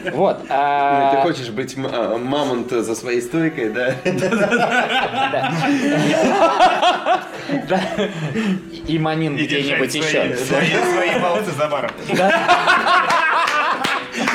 [0.14, 0.42] Вот.
[0.42, 3.94] Ты а, хочешь быть а, мамонт за своей стойкой, да?
[7.68, 7.82] да.
[8.88, 10.36] И Манин где-нибудь еще.
[10.36, 11.92] свои, свои болты за баром.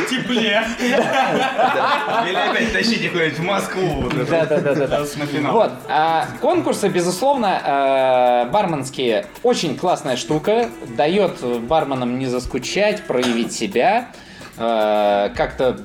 [0.08, 0.62] Тепле.
[0.80, 4.04] Или опять тащите куда-нибудь в Москву.
[4.30, 5.04] Да, да, да, да.
[5.52, 14.08] Вот, а, конкурсы, безусловно, э, барменские очень классная штука, дает барменам не заскучать, проявить себя,
[14.56, 15.78] э, как-то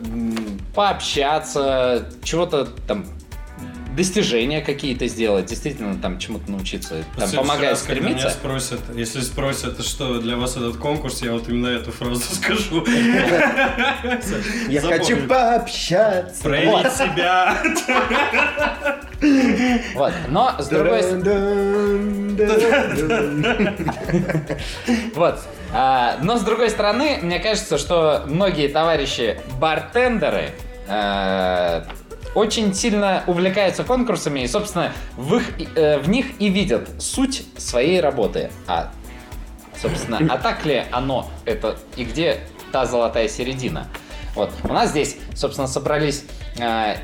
[0.75, 3.05] пообщаться, чего-то там
[3.95, 8.27] достижения какие-то сделать, действительно там чему-то научиться, там помогает раз, когда стремиться.
[8.27, 12.85] Меня спросят, если спросят, что для вас этот конкурс, я вот именно эту фразу скажу.
[14.69, 16.43] Я хочу пообщаться.
[16.43, 17.57] Проявить себя.
[19.95, 22.33] Вот, но с другой стороны...
[25.15, 25.39] Вот.
[25.75, 30.51] А, но с другой стороны, мне кажется, что многие товарищи бартендеры
[30.87, 31.83] э,
[32.35, 37.99] очень сильно увлекаются конкурсами и, собственно, в, их, э, в них и видят суть своей
[37.99, 38.51] работы.
[38.67, 38.91] А,
[39.81, 42.39] собственно, а так ли оно это и где
[42.71, 43.87] та золотая середина?
[44.35, 44.51] Вот.
[44.63, 46.25] У нас здесь, собственно, собрались
[46.57, 46.95] э,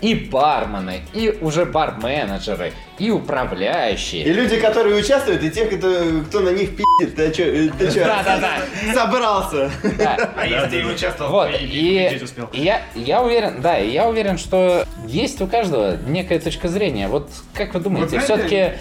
[0.00, 4.24] и бармены, и уже бар-менеджеры, и управляющие.
[4.24, 7.06] И люди, которые участвуют, и те, кто, кто на них пи***т.
[7.06, 8.58] Ты чё, э, ты чё, Да-да-да.
[8.94, 9.70] собрался?
[9.98, 10.30] Да.
[10.36, 12.48] А если ты участвовал, Вот, и и успел?
[12.52, 17.08] и я, я уверен, да, и я уверен, что есть у каждого некая точка зрения.
[17.08, 18.72] Вот как вы думаете, все-таки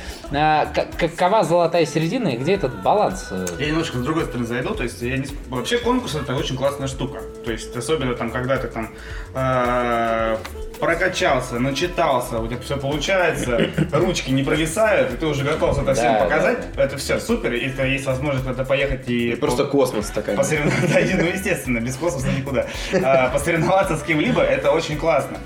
[0.98, 3.32] какова золотая середина и где этот баланс?
[3.60, 5.26] Я немножко с другой стороны зайду, то есть я не...
[5.50, 7.22] Вообще конкурс это очень классная штука.
[7.46, 8.90] То есть особенно там, когда ты там
[9.36, 10.38] э,
[10.80, 16.14] прокачался, начитался, у тебя все получается, ручки не провисают, и ты уже готов это всем
[16.14, 19.36] Да, показать, это все супер, и это есть возможность куда-то поехать и...
[19.36, 20.36] Просто космос такая.
[20.36, 20.88] посоревноваться,
[21.18, 22.66] ну естественно, без космоса никуда.
[23.04, 25.38] А, Посоревноваться с кем-либо, это очень классно.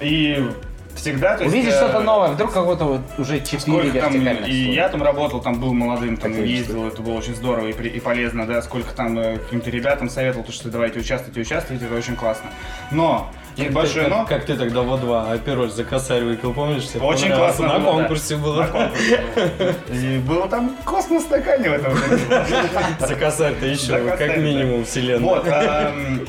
[0.00, 0.44] И
[0.94, 1.54] всегда, то есть...
[1.54, 4.76] Увидеть э, что-то новое, вдруг кого-то вот уже четыре Сколько там, вертикальных и слоя.
[4.76, 6.50] я там работал, там был молодым, там Отлично.
[6.52, 10.08] ездил, это было очень здорово и, при- и полезно, да, сколько там э, каким-то ребятам
[10.08, 12.50] советовал, то, что давайте участвуйте, участвуйте, это очень классно.
[12.90, 13.30] Но,
[13.62, 16.86] есть большое но, Как ты тогда во два апероль за косарь выкил, помнишь?
[16.88, 17.92] Тебе Очень классно На было, да.
[17.98, 18.62] конкурсе было.
[18.62, 19.74] на конкурсе было.
[19.96, 21.94] И было там космос в стакане в этом.
[21.94, 22.16] году.
[23.00, 25.28] За косарь-то еще, как минимум, вселенная.
[25.28, 26.26] Вот, эм,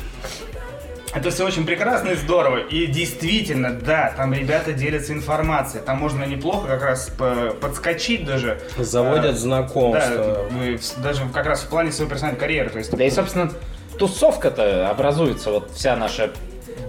[1.14, 2.58] это все очень прекрасно и здорово.
[2.58, 5.82] И действительно, да, там ребята делятся информацией.
[5.84, 8.60] Там можно неплохо как раз по- подскочить даже.
[8.76, 10.46] Заводят Э, знакомства.
[10.50, 12.68] Да, даже как раз в плане своей профессиональной карьеры.
[12.70, 13.50] То есть, Да и, собственно,
[13.98, 16.30] тусовка-то образуется, вот вся наша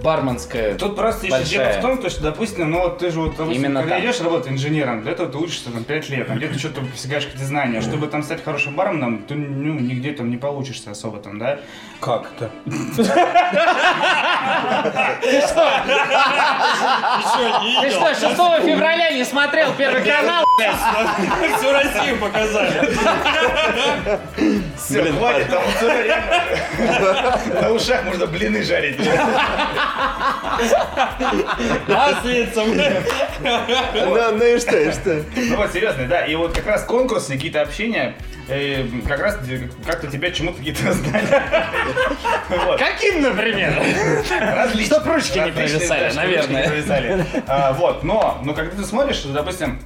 [0.02, 1.58] барменская Тут просто еще большая.
[1.58, 4.04] дело в том, то, что, допустим, ну вот ты же вот, допустим, Именно когда там.
[4.04, 7.46] идешь работать инженером, для этого ты учишься там 5 лет, там где-то что-то постигаешь какие-то
[7.46, 7.80] знания.
[7.80, 11.60] Чтобы там стать хорошим барменом, ты ну, нигде там не получишься особо там, да?
[12.00, 12.50] Как это?
[15.22, 15.40] Ты
[17.90, 18.20] что, 6
[18.64, 20.47] февраля не смотрел Первый канал?
[20.58, 22.90] Всю Россию показали.
[24.76, 27.38] Все, хватит, там реально.
[27.62, 28.98] На ушах можно блины жарить.
[31.88, 33.02] Маслица, бля.
[33.94, 35.24] Ну, ну и что, и что?
[35.36, 36.24] Ну вот, серьезно, да.
[36.26, 38.16] И вот как раз конкурсы, какие-то общения,
[38.48, 39.38] э, как раз
[39.86, 41.66] как-то тебя чему-то какие-то знания.
[42.48, 42.78] Вот.
[42.78, 43.72] Каким, например?
[44.84, 47.26] Чтоб ручки не провисали, наверное.
[47.46, 49.80] А, Вот, но, но когда ты смотришь, что, допустим,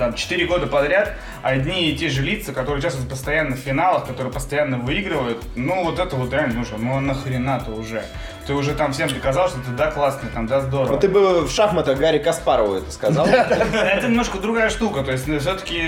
[0.00, 4.32] там 4 года подряд одни и те же лица, которые участвуют постоянно в финалах, которые
[4.32, 8.02] постоянно выигрывают, ну вот это вот реально нужно, ну а нахрена-то уже?
[8.46, 10.94] Ты уже там всем доказал, что ты да классный, там да здорово.
[10.94, 13.26] Ну ты бы в шахматах Гарри Каспарову это сказал.
[13.26, 15.78] Это немножко другая штука, то есть все-таки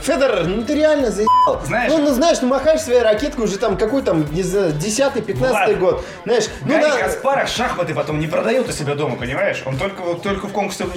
[0.00, 1.60] Федор, ну ты реально заебал.
[1.66, 5.24] Знаешь- Ну, ну знаешь, ну махаешь своей ракеткой уже там какой там, не знаю, 10
[5.26, 5.74] 15 Ладно.
[5.74, 6.04] год.
[6.24, 9.62] Знаешь, ну Гарри Каспаров шахматы потом не продает у себя дома, понимаешь?
[9.66, 10.88] Он только, только в конкурсах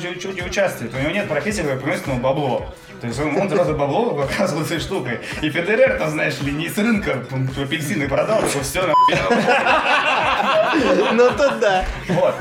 [0.45, 0.93] участвует.
[0.93, 2.67] У него нет профессии, которая приносит ему бабло.
[3.01, 5.21] То есть он, сразу бабло показывает своей штукой.
[5.41, 7.23] И Федерер, там, знаешь ли, не с рынка
[7.59, 8.85] апельсины продал, такой, все,
[11.13, 11.83] ну тут да.
[12.09, 12.35] Вот.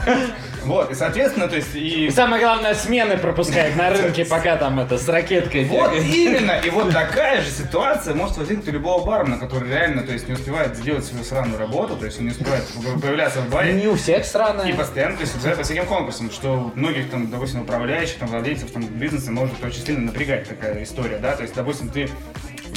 [0.64, 4.80] Вот, и соответственно, то есть, и И самое главное, смены пропускает на рынке, пока там
[4.80, 6.14] это с ракеткой Вот бегает.
[6.14, 10.28] именно, и вот такая же ситуация может возникнуть у любого бармена, который реально, то есть,
[10.28, 12.64] не успевает сделать свою сраную работу, то есть он не успевает
[13.00, 13.72] появляться в баре.
[13.72, 14.72] Не у всех И странно.
[14.76, 19.30] постоянно, то есть, по всяким конкурсам, что многих там, допустим, управляющих, там, владельцев там, бизнеса
[19.30, 22.08] может очень сильно напрягать такая история, да, то есть, допустим, ты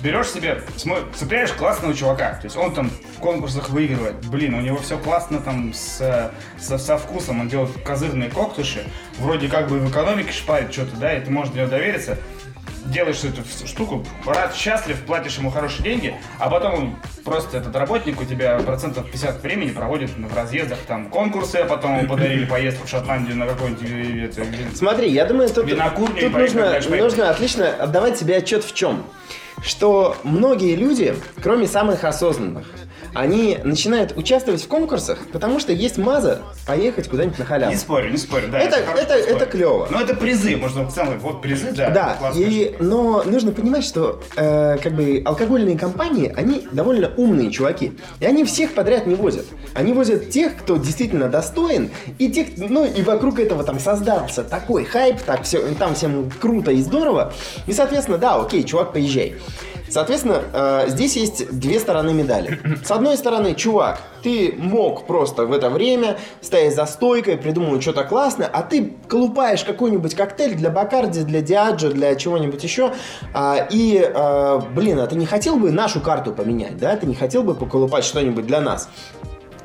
[0.04, 0.62] берешь себе,
[1.16, 5.40] цепляешь классного чувака, то есть он там в конкурсах выигрывает, блин, у него все классно
[5.40, 8.84] там с, со, со вкусом, он делает козырные коктуши,
[9.18, 12.18] вроде как бы в экономике шпарит что-то, да, и ты можешь него довериться,
[12.86, 18.20] делаешь эту штуку, рад, счастлив, платишь ему хорошие деньги, а потом он просто этот работник
[18.20, 22.86] у тебя процентов 50 времени проводит в разъездах там конкурсы, а потом ему подарили поездку
[22.88, 28.36] в Шотландию на какой-нибудь э, Смотри, я думаю, тут, тут нужно, нужно отлично отдавать себе
[28.36, 29.06] отчет в чем.
[29.64, 32.66] Что многие люди, кроме самых осознанных,
[33.16, 37.72] они начинают участвовать в конкурсах, потому что есть маза поехать куда-нибудь на халяву.
[37.72, 38.60] Не спорю, не спорю, да.
[38.60, 39.36] Это- это- спор.
[39.38, 39.88] это клёво.
[39.92, 41.92] Но это призы, можно в целом, вот призы, да.
[41.92, 47.94] Да, и, но нужно понимать, что э, как бы алкогольные компании, они довольно умные чуваки.
[48.20, 49.46] И они всех подряд не возят.
[49.76, 54.86] Они возят тех, кто действительно достоин, и тех, ну и вокруг этого там создался такой
[54.86, 57.32] хайп, так все, там всем круто и здорово.
[57.68, 59.36] И, соответственно, да, окей, чувак, поезжай.
[59.94, 62.58] Соответственно, э, здесь есть две стороны медали.
[62.84, 68.04] С одной стороны, чувак, ты мог просто в это время стоять за стойкой, придумывать что-то
[68.04, 72.92] классное, а ты колупаешь какой-нибудь коктейль для Бакарди, для Диаджо, для чего-нибудь еще,
[73.36, 76.96] а, и, а, блин, а ты не хотел бы нашу карту поменять, да?
[76.96, 78.90] Ты не хотел бы поколупать что-нибудь для нас?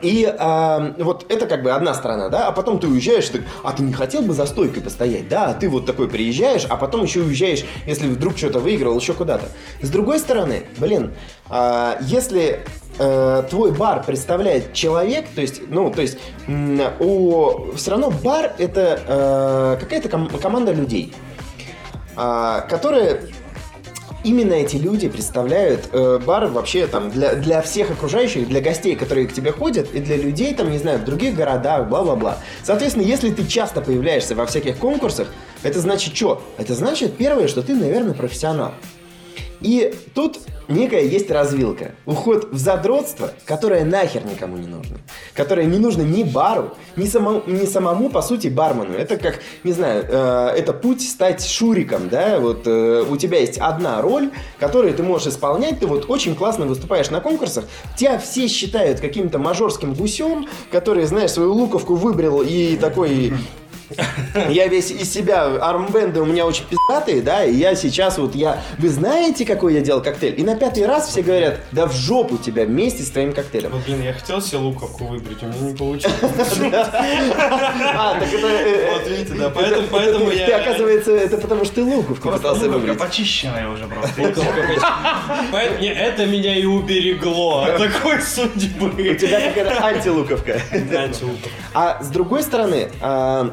[0.02, 3.72] И а, вот это как бы одна сторона, да, а потом ты уезжаешь, ты, а
[3.72, 7.02] ты не хотел бы за стойкой постоять, да, а ты вот такой приезжаешь, а потом
[7.02, 9.46] еще уезжаешь, если вдруг что-то выиграл, еще куда-то.
[9.82, 11.14] С другой стороны, блин,
[11.48, 12.61] а, если
[12.98, 16.18] э, твой бар представляет человек, то есть, ну, то есть,
[17.00, 21.12] у, все равно бар это э, какая-то ком- команда людей,
[22.16, 23.22] а, которые
[24.24, 29.26] именно эти люди представляют э, бар вообще там для, для всех окружающих, для гостей, которые
[29.26, 32.38] к тебе ходят, и для людей там, не знаю, в других городах, бла-бла-бла.
[32.62, 35.28] Соответственно, если ты часто появляешься во всяких конкурсах,
[35.62, 36.42] это значит что?
[36.57, 38.74] Это значит, первое, что ты, наверное, профессионал.
[39.60, 41.92] И тут некая есть развилка.
[42.06, 44.98] Уход в задротство, которое нахер никому не нужно.
[45.34, 48.94] Которое не нужно ни бару, ни самому, ни самому по сути, бармену.
[48.94, 53.58] Это как, не знаю, э, это путь стать шуриком, да, вот э, у тебя есть
[53.58, 57.64] одна роль, которую ты можешь исполнять, ты вот очень классно выступаешь на конкурсах,
[57.96, 63.32] тебя все считают каким-то мажорским гусем, который, знаешь, свою луковку выбрал и такой
[64.51, 68.61] я весь из себя, армбенды у меня очень пиздатые, да, и я сейчас вот, я,
[68.79, 70.38] вы знаете, какой я делал коктейль?
[70.38, 73.70] И на пятый раз все говорят, да в жопу тебя вместе с твоим коктейлем.
[73.70, 76.14] Вот, блин, я хотел себе луковку выбрать, у меня не получилось.
[78.01, 78.46] А, так это...
[78.46, 80.59] э, Вот видите, да, поэтому, поэтому Ты, я...
[80.61, 82.98] оказывается, это потому что ты луковку пытался Луковка выбрать.
[82.98, 84.12] почищенная уже просто.
[85.53, 89.14] Поэтому не, это меня и уберегло от такой У судьбы.
[89.14, 90.61] тебя какая-то антилуковка.
[90.72, 91.48] Антилуковка.
[91.74, 93.51] А с другой стороны, а,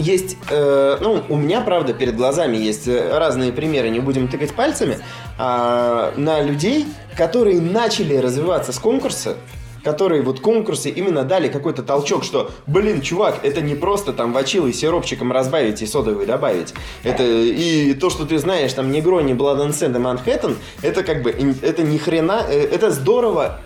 [0.00, 4.52] есть, э, ну, у меня, правда, перед глазами есть э, разные примеры, не будем тыкать
[4.52, 4.98] пальцами,
[5.38, 6.86] а, на людей,
[7.16, 9.36] которые начали развиваться с конкурса
[9.82, 14.74] которые вот конкурсы именно дали какой-то толчок, что, блин, чувак, это не просто там вачилы
[14.74, 16.74] сиропчиком разбавить и содовый добавить.
[17.02, 21.22] Это и то, что ты знаешь, там, Негрони, Blood and Sand и Манхэттен, это как
[21.22, 21.30] бы,
[21.62, 23.60] это ни хрена, э, это здорово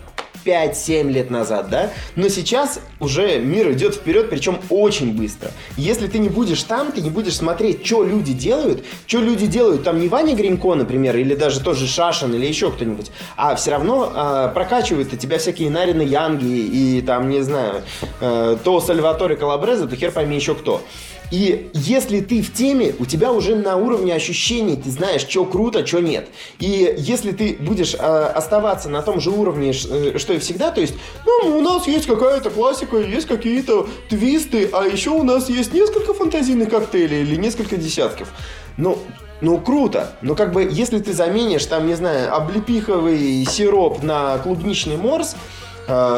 [0.45, 1.91] 5-7 лет назад, да?
[2.15, 5.51] Но сейчас уже мир идет вперед, причем очень быстро.
[5.77, 9.83] Если ты не будешь там, ты не будешь смотреть, что люди делают, что люди делают,
[9.83, 14.11] там не Ваня Гринько, например, или даже тоже Шашин, или еще кто-нибудь, а все равно
[14.13, 17.83] а, прокачивают у тебя всякие Нарины Янги и там, не знаю,
[18.21, 20.81] э, то Сальваторе Калабреза, то хер пойми еще кто.
[21.31, 25.85] И если ты в теме, у тебя уже на уровне ощущений ты знаешь, что круто,
[25.85, 26.27] что нет.
[26.59, 30.81] И если ты будешь э, оставаться на том же уровне, э, что и всегда, то
[30.81, 30.93] есть,
[31.25, 36.13] ну, у нас есть какая-то классика, есть какие-то твисты, а еще у нас есть несколько
[36.13, 38.29] фантазийных коктейлей или несколько десятков.
[38.77, 38.99] Ну,
[39.41, 40.11] ну, круто.
[40.21, 45.35] Но как бы, если ты заменишь, там, не знаю, облепиховый сироп на клубничный морс,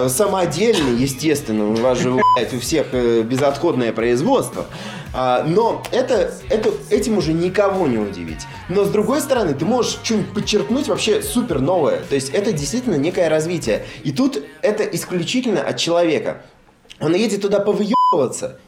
[0.09, 4.65] самодельный, естественно, у вас же, блядь, у всех э, безотходное производство.
[5.13, 8.45] А, но это, это, этим уже никого не удивить.
[8.69, 12.01] Но с другой стороны, ты можешь что-нибудь подчеркнуть вообще супер новое.
[12.09, 13.85] То есть это действительно некое развитие.
[14.03, 16.43] И тут это исключительно от человека.
[16.99, 17.96] Он едет туда повыебываться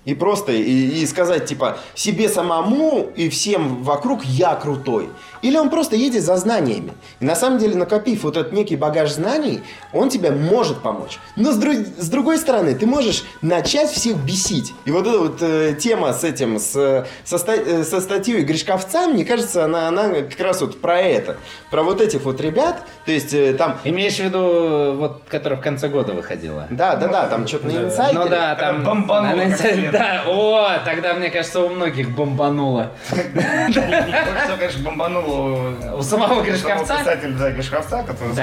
[0.06, 5.10] и просто и, и сказать типа себе самому и всем вокруг я крутой.
[5.42, 6.92] Или он просто едет за знаниями.
[7.22, 9.62] И на самом деле, накопив вот этот некий багаж знаний,
[9.94, 11.20] он тебе может помочь.
[11.38, 14.74] Но с, друг- с другой стороны, ты можешь начать всех бесить.
[14.84, 19.08] И вот эта вот э, тема с этим, с, со, ста- э, со статьей Гришковца,
[19.08, 21.38] мне кажется, она, она как раз вот про это.
[21.72, 22.84] Про вот этих вот ребят.
[23.06, 26.68] То есть э, там Имеешь в виду, вот, которая в конце года выходила?
[26.70, 28.20] да, да, да, там что-то на инсайдере.
[28.26, 28.84] Ну да, там...
[29.32, 29.92] Бомбануло как.
[29.92, 32.92] Да, о, тогда, мне кажется, у многих бомбануло.
[33.10, 36.98] Конечно, бомбануло У самого Гришковца?
[36.98, 38.34] писателя, да, Гришковца, который.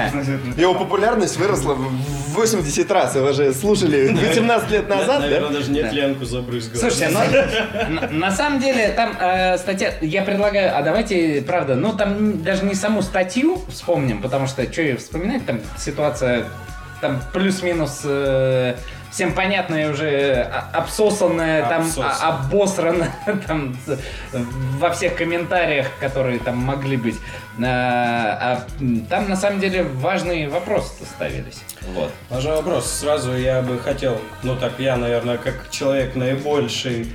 [0.61, 3.17] Его популярность выросла в 80 раз.
[3.17, 5.55] Его же слушали 18 лет назад, Наверное, да?
[5.59, 6.81] даже нет Ленку забрызгал.
[6.81, 12.43] Слушайте, ну, на, самом деле, там э, статья, я предлагаю, а давайте, правда, ну, там
[12.43, 16.45] даже не саму статью вспомним, потому что, что ее вспоминать, там ситуация,
[17.01, 18.75] там плюс-минус э,
[19.17, 23.15] всем понятная уже, а- обсосанная, там, а- обосранная,
[23.47, 23.75] там,
[24.79, 27.17] во всех комментариях, которые там могли быть.
[27.65, 31.63] А, м, там, на самом деле, важные вопросы ставились.
[31.95, 32.11] Вот.
[32.29, 32.93] Важный вопрос.
[32.93, 37.11] Сразу я бы хотел, ну так я, наверное, как человек наибольший,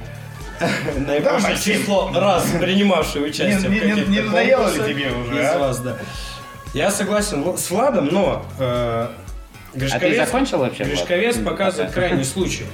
[0.98, 5.40] наибольшее число раз принимавший участие Не- в не- каких-то не надоело ли конкурсах тебе уже,
[5.44, 5.60] из а?
[5.60, 5.98] вас, да.
[6.74, 9.08] Я согласен с Владом, но э,
[9.72, 10.84] А ты Гришковец, закончил вообще?
[10.84, 12.08] Гришковец показывает Пока.
[12.08, 12.66] крайний случай.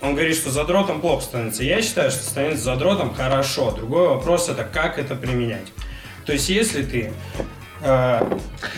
[0.00, 1.62] Он говорит, что задротом плохо становится.
[1.64, 3.70] Я считаю, что становится задротом хорошо.
[3.72, 5.66] Другой вопрос это как это применять.
[6.24, 7.12] То есть, если ты
[7.82, 8.20] э,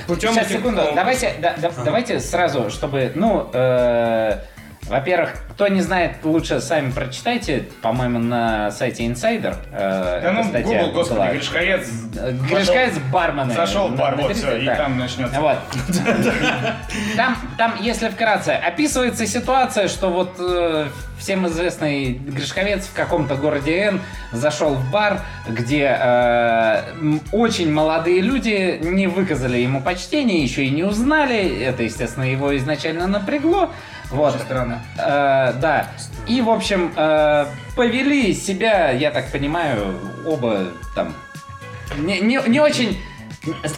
[0.06, 4.38] путем Сейчас, секунду, давайте, да- да- давайте сразу, чтобы, ну, э,
[4.90, 9.54] во-первых, кто не знает, лучше сами прочитайте, по-моему, на сайте Insider.
[9.72, 11.30] э, Да ну, статья Google, господи, была.
[11.30, 11.88] Гришковец.
[12.50, 13.54] Гришковец бармены.
[13.54, 14.74] Зашел в бар, вот Наберите, все, и да.
[14.74, 15.40] там начнется.
[15.40, 15.56] Вот.
[17.16, 20.86] Там, там, если вкратце, описывается ситуация, что вот э,
[21.20, 24.00] всем известный Гришковец в каком-то городе Н
[24.32, 26.82] зашел в бар, где э,
[27.30, 31.62] очень молодые люди не выказали ему почтения, еще и не узнали.
[31.62, 33.70] Это, естественно, его изначально напрягло.
[34.10, 34.34] Вот.
[34.34, 34.82] Очень странно.
[34.96, 35.90] Э, да.
[36.26, 37.46] И, в общем, э,
[37.76, 39.94] повели себя, я так понимаю,
[40.26, 41.14] оба там
[41.98, 42.98] не, не, не очень...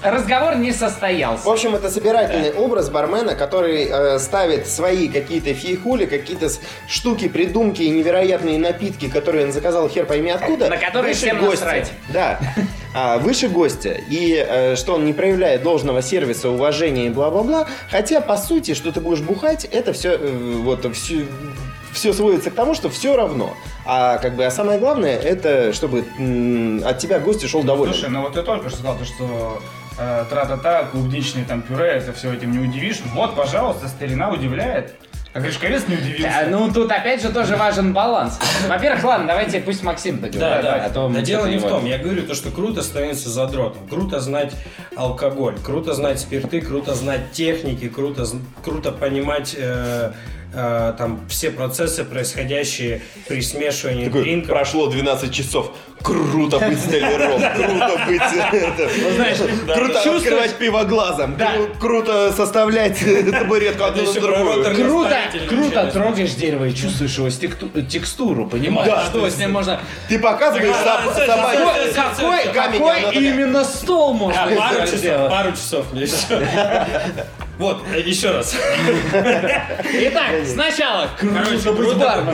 [0.02, 1.44] Разговор не состоялся.
[1.44, 6.48] В общем, это собирательный образ бармена, который э, ставит свои какие-то фейхули, какие-то
[6.88, 10.68] штуки, придумки и невероятные напитки, которые он заказал хер пойми откуда.
[10.68, 11.64] На которые всем гостя.
[11.64, 11.92] насрать.
[12.12, 12.40] Да.
[12.94, 13.96] А, выше гостя.
[14.10, 17.68] И э, что он не проявляет должного сервиса, уважения и бла-бла-бла.
[17.88, 21.26] Хотя, по сути, что ты будешь бухать, это все вот все,
[21.92, 23.54] все сводится к тому, что все равно.
[23.86, 27.92] А как бы, а самое главное, это чтобы м, от тебя гость ушел доволен.
[27.92, 29.62] Слушай, ну вот ты только что сказал, то, что
[29.98, 33.00] э, тра-та-та, клубничный там пюре, это все этим не удивишь.
[33.14, 34.94] Вот, пожалуйста, старина удивляет.
[35.34, 36.28] А Гришковец не удивился.
[36.44, 38.38] А, ну, тут опять же тоже важен баланс.
[38.68, 40.62] Во-первых, ладно, давайте пусть Максим Да, договорит.
[40.62, 40.84] да.
[40.84, 41.86] а то да дело не в том.
[41.86, 43.88] Я говорю то, что круто становиться задротом.
[43.88, 44.52] Круто знать
[44.94, 48.26] алкоголь, круто знать спирты, круто знать техники, круто,
[48.62, 50.12] круто понимать э,
[50.52, 54.50] э, там все процессы, происходящие при смешивании Такой, дринков.
[54.50, 55.72] прошло 12 часов.
[56.02, 58.20] Круто быть столяром, круто быть
[58.52, 59.36] это, знаешь,
[59.72, 61.36] круто открывать пиво глазом,
[61.78, 62.98] круто составлять
[63.30, 64.74] табуретку одну на другую.
[64.74, 65.16] Круто,
[65.48, 67.30] круто трогаешь дерево и чувствуешь его
[67.82, 68.88] текстуру, понимаешь?
[68.88, 69.80] Да, что с ним можно...
[70.08, 72.50] Ты показываешь собаке.
[72.52, 75.30] Какой, именно стол можно пару часов, сделать?
[75.30, 76.46] пару часов мне еще.
[77.58, 78.56] Вот, э, еще раз.
[79.12, 82.24] Итак, сначала Короче, круто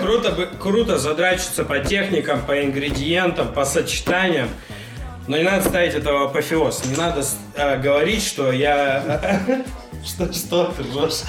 [0.00, 4.48] круто, круто, задрачиваться по техникам, по ингредиентам, по сочетаниям.
[5.28, 6.84] Но не надо ставить этого апофеоз.
[6.84, 7.24] Не надо
[7.56, 9.40] э, говорить, что я...
[10.04, 11.22] Что, что ты ржешь?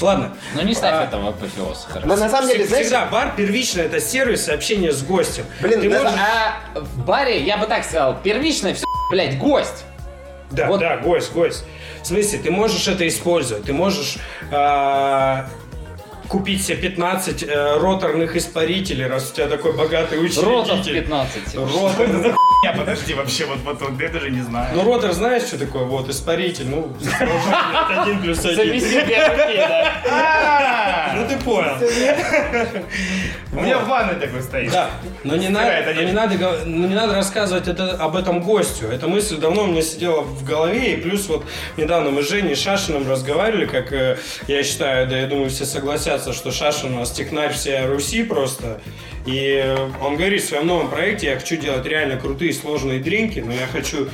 [0.00, 0.36] Ладно.
[0.56, 0.74] Ну не А.
[0.74, 2.08] ставь этого апофеоз, хорошо.
[2.08, 5.44] Но на самом деле, знаешь, Всегда бар первично это сервис общение с гостем.
[5.60, 9.84] Блин, Ты можешь- А в баре, я бы так сказал, первичное все, блядь, гость.
[10.50, 10.80] Да, Вот.
[10.80, 11.64] да, гость, гость.
[12.02, 14.18] В смысле, ты можешь это использовать, ты можешь
[14.52, 15.46] а,
[16.28, 21.02] купить себе 15 э, роторных испарителей, раз у тебя такой богатый Ротов учредитель.
[21.02, 21.54] 15.
[21.54, 22.36] Ротор.
[22.64, 24.74] Я подожди, вообще, вот, вот, вот я даже не знаю.
[24.74, 25.84] Ну, ротор знаешь, что такое?
[25.84, 28.82] Вот, испаритель, ну, это один плюс один.
[30.04, 31.12] Да.
[31.16, 31.76] Ну, ты понял.
[33.52, 34.72] У меня в ванной такой стоит.
[34.72, 34.90] Да,
[35.22, 38.86] но не, надо, это не- надо, рассказывать это, об этом гостю.
[38.86, 41.44] Эта мысль давно у меня сидела в голове, и плюс вот
[41.76, 44.18] недавно мы с Женей Шашиным разговаривали, как э,
[44.48, 48.80] я считаю, да я думаю, все согласятся, что Шашин у нас технарь всей Руси просто.
[49.26, 53.52] И он говорит в своем новом проекте, я хочу делать реально крутые сложные дринки, но
[53.52, 54.08] я хочу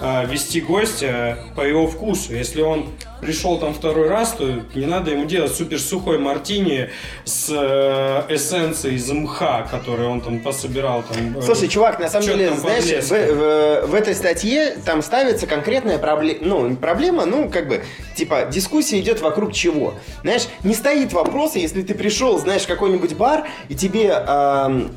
[0.00, 2.34] э, вести гостя по его вкусу.
[2.34, 2.90] Если он
[3.20, 4.44] пришел там второй раз, то
[4.74, 6.90] не надо ему делать супер сухой мартини
[7.24, 11.02] с э, эссенцией из мха, который он там пособирал.
[11.02, 15.46] Там, э, Слушай, чувак, на самом деле, знаешь, в, в- в этой статье там ставится
[15.46, 17.82] конкретная проблема, ну, проблема, ну, как бы,
[18.14, 19.94] типа, дискуссия идет вокруг чего.
[20.22, 24.90] Знаешь, не стоит вопроса, если ты пришел, знаешь, в какой-нибудь бар, и тебе ам,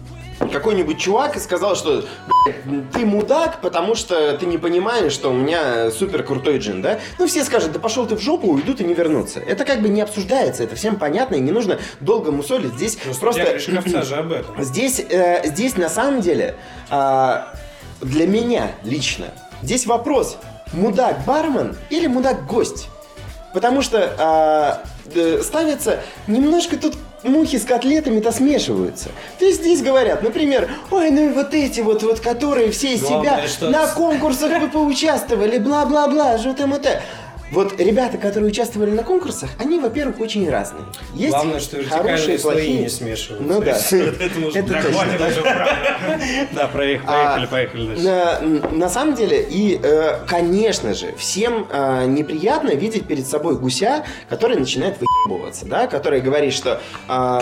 [0.47, 2.05] какой-нибудь чувак и сказал, что
[2.45, 6.99] «Блядь, ты мудак, потому что ты не понимаешь, что у меня супер крутой джин, да?
[7.17, 9.39] Ну, все скажут, да пошел ты в жопу, уйдут и не вернутся.
[9.39, 12.73] Это как бы не обсуждается, это всем понятно, и не нужно долго мусолить.
[12.73, 14.03] Здесь Просто, просто...
[14.03, 14.63] же об этом.
[14.63, 16.55] Здесь, э, здесь на самом деле
[16.89, 17.53] а,
[18.01, 19.27] для меня лично
[19.61, 20.37] здесь вопрос
[20.73, 22.87] мудак бармен или мудак гость,
[23.53, 24.83] потому что а,
[25.13, 29.09] э, ставится немножко тут мухи с котлетами-то смешиваются.
[29.39, 33.01] То есть здесь говорят, например, ой, ну и вот эти вот, вот которые все из
[33.01, 37.01] Главное, себя что- на конкурсах вы поучаствовали, бла-бла-бла, жут-мут-э».
[37.51, 40.83] Вот ребята, которые участвовали на конкурсах, они, во-первых, очень разные.
[41.15, 42.81] Есть Главное, что хорошие, плохие.
[42.81, 43.47] не смешиваются.
[43.53, 43.77] Ну да.
[44.57, 45.09] Это точно.
[46.53, 48.03] Да, проехали, А, поехали дальше.
[48.03, 48.39] На,
[48.71, 54.57] на самом деле, и, э, конечно же, всем э, неприятно видеть перед собой гуся, который
[54.57, 57.39] начинает выебываться, да, который говорит, что э,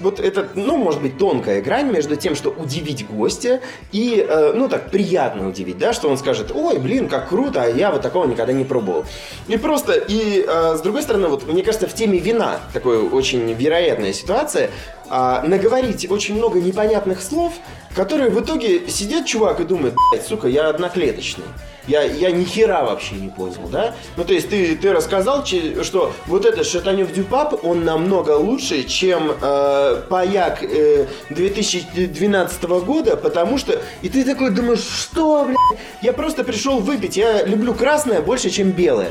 [0.00, 3.60] вот это, ну, может быть, тонкая грань между тем, что удивить гостя
[3.92, 7.66] и, э, ну, так, приятно удивить, да, что он скажет, ой, блин, как круто, а
[7.66, 9.04] я вот такого никогда не пробовал.
[9.48, 13.52] И просто, и э, с другой стороны, вот, мне кажется, в теме вина такая очень
[13.52, 14.70] вероятная ситуация,
[15.12, 17.52] а, наговорить очень много непонятных слов,
[17.94, 19.94] которые в итоге сидит чувак и думает,
[20.26, 21.44] сука, я одноклеточный.
[21.86, 23.94] Я, я ни хера вообще не понял, да?
[24.16, 29.32] Ну, то есть ты, ты рассказал, что вот этот Шатанев Дюпап, он намного лучше, чем
[29.40, 33.80] э, паяк э, 2012 года, потому что...
[34.02, 35.80] И ты такой думаешь, что, блядь?
[36.02, 39.10] Я просто пришел выпить, я люблю красное больше, чем белое.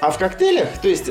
[0.00, 1.10] А в коктейлях, то есть,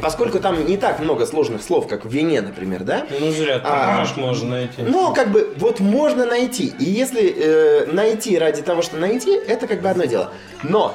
[0.00, 3.06] поскольку там не так много сложных слов, как в вине, например, да?
[3.20, 4.06] Ну, зря, там А.
[4.16, 4.80] можно найти.
[4.82, 6.72] Но как бы вот можно найти.
[6.78, 10.30] И если э, найти ради того, что найти, это как бы одно дело.
[10.62, 10.94] Но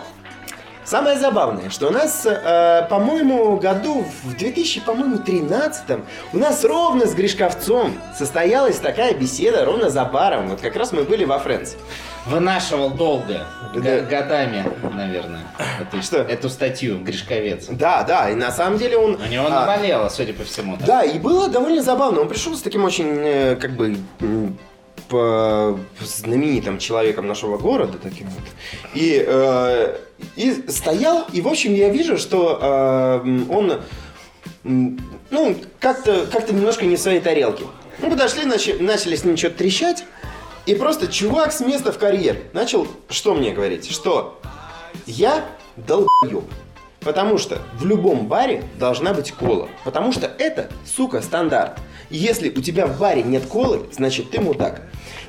[0.85, 5.99] самое забавное, что у нас, э, по-моему, году в 2013
[6.33, 10.49] у нас ровно с Гришковцом состоялась такая беседа ровно за баром.
[10.49, 11.75] Вот как раз мы были во Фрэнс.
[12.25, 14.01] Вынашивал долго, Да.
[14.01, 15.43] годами, наверное,
[15.79, 16.17] эту, Что?
[16.17, 17.67] эту статью Гришковец.
[17.69, 19.15] Да, да, и на самом деле он...
[19.15, 20.77] У него а, наболело, судя по всему.
[20.77, 20.85] так.
[20.85, 22.21] Да, и было довольно забавно.
[22.21, 23.95] Он пришел с таким очень, э, как бы,
[25.07, 28.43] по знаменитым человеком нашего города, таким вот.
[28.93, 29.97] И, э,
[30.35, 33.81] и стоял, и, в общем, я вижу, что э, он,
[34.63, 37.63] ну, как-то как немножко не в своей тарелке.
[38.01, 40.05] Мы подошли, начали, начали с ним что-то трещать,
[40.69, 44.39] и просто чувак с места в карьер начал, что мне говорить, что
[45.07, 45.43] я
[45.77, 46.43] долбоеб.
[46.99, 49.67] Потому что в любом баре должна быть кола.
[49.83, 51.79] Потому что это, сука, стандарт.
[52.11, 54.83] Если у тебя в баре нет колы, значит ты мудак.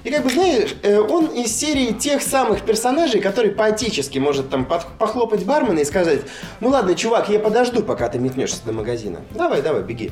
[0.04, 4.66] И как бы, знаешь, э, он из серии тех самых персонажей, который поотечески может там
[4.66, 6.20] похлопать бармена и сказать,
[6.60, 9.20] ну ладно, чувак, я подожду, пока ты метнешься до магазина.
[9.30, 10.10] Давай, давай, беги.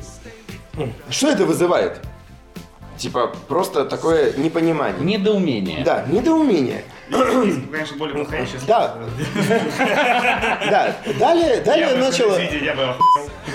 [1.11, 1.99] Что это вызывает?
[2.99, 5.01] Типа, просто такое непонимание.
[5.01, 5.83] Недоумение.
[5.85, 6.83] Да, недоумение.
[7.09, 8.95] Конечно, более подходящее Да.
[10.69, 10.95] Да.
[11.19, 12.29] Далее, далее он начал,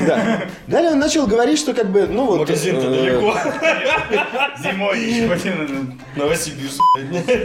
[0.00, 0.48] да.
[0.66, 2.40] Далее он начал говорить, что как бы, ну вот.
[2.40, 3.34] Магазин-то э, далеко.
[4.62, 5.32] Зимой еще
[5.62, 6.00] один.
[6.16, 6.80] Новосибирск,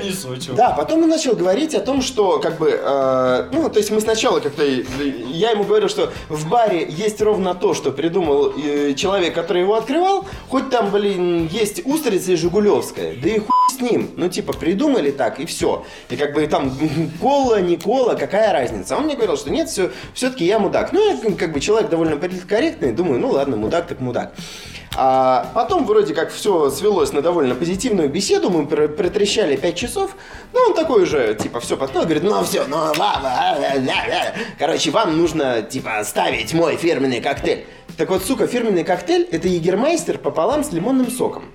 [0.03, 0.51] не Сочи.
[0.53, 4.01] Да, потом он начал говорить о том, что как бы, э, ну, то есть мы
[4.01, 4.83] сначала как-то, э,
[5.27, 9.75] я ему говорю, что в баре есть ровно то, что придумал э, человек, который его
[9.75, 14.53] открывал, хоть там, блин, есть устрица и жигулевская, да и хуй с ним, ну, типа,
[14.53, 15.85] придумали так, и все.
[16.09, 16.71] И как бы там
[17.21, 18.97] кола, не кола, какая разница?
[18.97, 20.91] Он мне говорил, что нет, все, все-таки я мудак.
[20.93, 24.33] Ну, я как бы человек довольно политкорректный, думаю, ну, ладно, мудак так мудак.
[24.95, 30.15] А потом вроде как все свелось на довольно позитивную беседу, мы пр- протрещали 5 часов,
[30.51, 33.77] ну он такой же, типа, все подходит, говорит, ну все, ну ладно, а, а, а,
[33.77, 34.33] а.
[34.57, 37.65] короче, вам нужно, типа, ставить мой фирменный коктейль.
[37.97, 41.45] Так вот, сука, фирменный коктейль это егермейстер пополам с лимонным соком.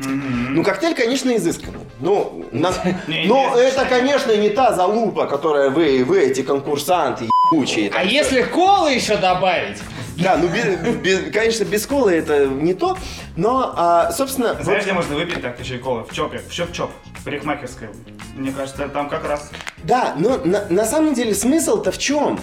[0.00, 1.80] Ну, коктейль, конечно, изысканный.
[2.00, 2.72] Ну, на-
[3.06, 7.90] но это, конечно, не та залупа, которая вы, вы эти конкурсанты ебучие.
[7.94, 9.78] А если колы еще добавить?
[10.18, 12.96] Да, ну, без- без- конечно, без колы это не то,
[13.36, 16.04] но, а, собственно, вот- Знаешь, где можно выпить так еще и колы?
[16.04, 16.90] В чопе, в чоп-чоп,
[17.24, 17.90] парикмахерская.
[18.34, 19.50] Мне кажется, там как раз...
[19.84, 22.38] да, но на, на самом деле смысл-то в чем?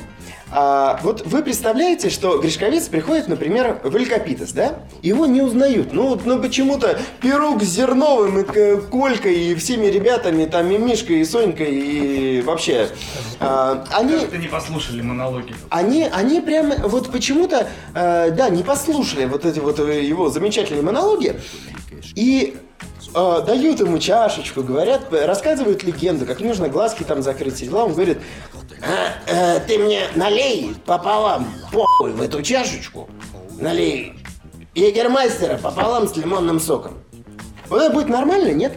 [0.56, 4.76] А, вот вы представляете, что Гришковец приходит, например, в Элькапитес, да?
[5.02, 5.94] Его не узнают.
[5.94, 11.22] Ну, ну почему-то Перук с Зерновым и К- Колькой и всеми ребятами, там и Мишкой,
[11.22, 12.90] и Сонькой, и вообще.
[13.40, 15.56] а, они, Как-то не послушали монологи.
[15.70, 20.84] Они, они прям вот почему-то, э, да, не послушали вот эти вот э, его замечательные
[20.84, 21.40] монологи
[22.16, 22.58] и
[23.16, 27.86] э, дают ему чашечку, говорят, рассказывают легенду, как нужно глазки там закрыть, и дела.
[27.86, 28.20] Он говорит,
[28.82, 33.10] «А, э, ты мне налей пополам похуй в эту чашечку,
[33.60, 34.14] налей
[34.76, 36.94] егермастера пополам с лимонным соком.
[37.70, 38.74] Вот это будет нормально, нет?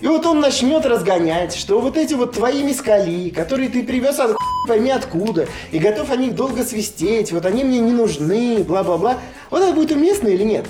[0.00, 4.36] И вот он начнет разгонять, что вот эти вот твои мискали, которые ты привез от
[4.66, 9.18] пойми откуда, и готов о них долго свистеть, вот они мне не нужны, бла-бла-бла.
[9.50, 10.66] Вот это будет уместно или нет?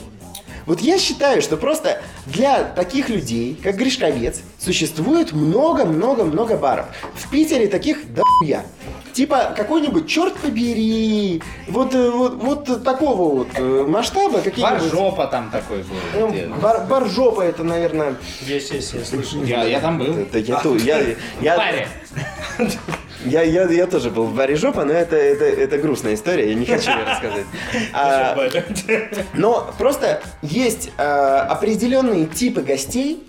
[0.70, 6.86] Вот я считаю, что просто для таких людей, как Гришковец, существует много-много-много баров.
[7.16, 8.64] В Питере таких да я.
[9.12, 14.40] Типа какой-нибудь черт побери, вот, э, вот, вот такого вот э, масштаба.
[14.58, 15.84] Баржопа там такой
[16.14, 16.28] был.
[16.28, 19.42] Где- бар, баржопа это, наверное, Есть, есть, я слышу.
[19.44, 20.16] Я, я там был.
[20.16, 21.00] это я, ту- я,
[21.40, 21.88] я, Паре.
[23.24, 26.54] я, я, я тоже был в баре жопа, но это, это, это грустная история, я
[26.54, 27.46] не хочу ее рассказать.
[27.92, 28.36] А,
[29.34, 33.22] но просто есть э, определенные типы гостей,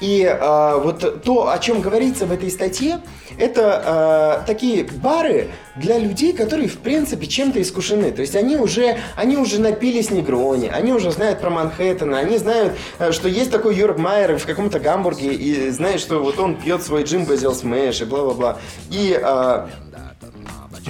[0.00, 3.00] и э, вот то, о чем говорится в этой статье,
[3.38, 8.10] это э, такие бары для людей, которые в принципе чем-то искушены.
[8.10, 12.74] То есть они уже, они уже напились негрони, они уже знают про Манхэттен, они знают,
[12.98, 16.82] э, что есть такой Йорг Майер в каком-то Гамбурге, и знают, что вот он пьет
[16.82, 18.58] свой Gin Basil Smash и бла-бла-бла.
[18.90, 19.66] И э,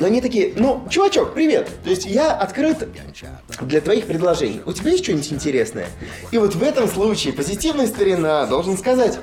[0.00, 1.68] но они такие, ну, чувачок, привет.
[1.84, 2.88] То есть я открыт
[3.60, 4.62] для твоих предложений.
[4.66, 5.86] У тебя есть что-нибудь интересное?
[6.30, 9.18] И вот в этом случае позитивная старина должен сказать,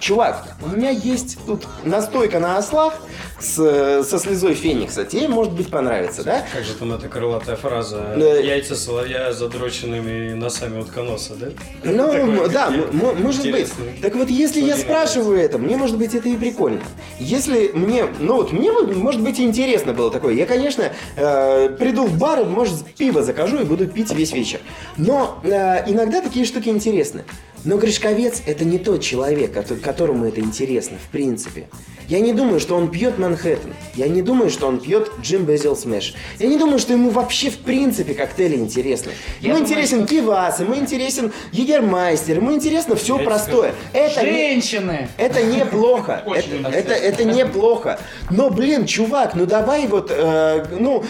[0.00, 2.94] чувак, у меня есть тут настойка на ослах
[3.38, 5.04] с, со слезой феникса.
[5.04, 6.44] Тебе, может быть, понравится, да?
[6.52, 8.14] Как же там эта крылатая фраза?
[8.16, 8.34] Да.
[8.36, 11.46] Яйца соловья задроченными носами утконоса, да?
[11.84, 13.70] Ну, м, да, может быть.
[14.02, 16.80] Так вот, если я спрашиваю это, мне, может быть, это и прикольно.
[17.18, 20.34] Если мне, ну вот, мне, может быть, интересно было такое.
[20.34, 24.60] Я, конечно, э, приду в бар, и, может, пиво закажу и буду пить весь вечер.
[24.96, 27.24] Но э, иногда такие штуки интересны.
[27.64, 31.68] Но Гришковец это не тот человек, кото- которому это интересно, в принципе.
[32.08, 33.72] Я не думаю, что он пьет Манхэттен.
[33.94, 36.14] Я не думаю, что он пьет Gin Basil Smash.
[36.40, 39.12] Я не думаю, что ему вообще в принципе коктейли интересны.
[39.40, 43.74] Ему думаю, интересен пивас, ему интересен Егермайстер, ему интересно все простое.
[43.92, 45.08] Это не, Женщины.
[45.18, 46.24] это неплохо.
[46.26, 48.00] Очень это, это, это неплохо.
[48.30, 51.04] Но, блин, чувак, ну давай вот, э, ну,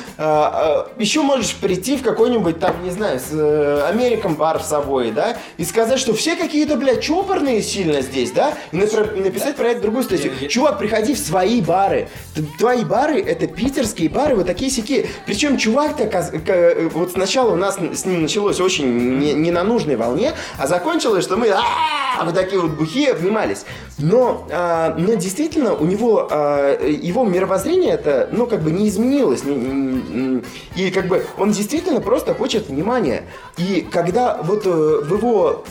[0.98, 5.38] еще можешь прийти в какой-нибудь там, не знаю, с, э, American бар в Савое, да,
[5.56, 10.04] и сказать, что все какие-то, блядь, чопорные сильно здесь, да, и написать про это другую
[10.04, 10.32] статью.
[10.48, 12.08] Чувак, приходи в свои бары.
[12.34, 15.08] Т- Твои бары это питерские бары, вот такие сики.
[15.26, 19.96] Причем чувак-то э, вот сначала у нас с ним началось очень не, не на нужной
[19.96, 23.64] волне, а закончилось, что мы «А-а-а!» вот такие вот бухи обнимались.
[23.98, 29.42] Но, а, но действительно у него а, его мировоззрение это, ну, как бы не изменилось.
[30.76, 33.24] И как бы он действительно просто хочет внимания.
[33.56, 35.64] И когда вот э, в его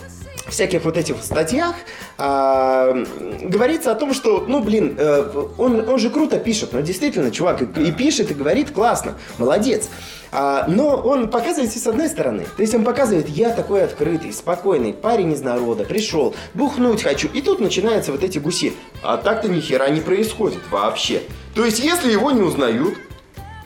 [0.52, 1.76] всяких вот этих статьях
[2.18, 2.94] а,
[3.42, 7.62] говорится о том, что, ну, блин, э, он, он же круто пишет, но действительно, чувак,
[7.62, 9.90] и, и пишет, и говорит классно, молодец.
[10.32, 12.46] А, но он показывает с одной стороны.
[12.56, 17.28] То есть он показывает, я такой открытый, спокойный, парень из народа, пришел, бухнуть хочу.
[17.34, 18.74] И тут начинаются вот эти гуси.
[19.02, 21.24] А так-то ни хера не происходит вообще.
[21.56, 22.96] То есть если его не узнают,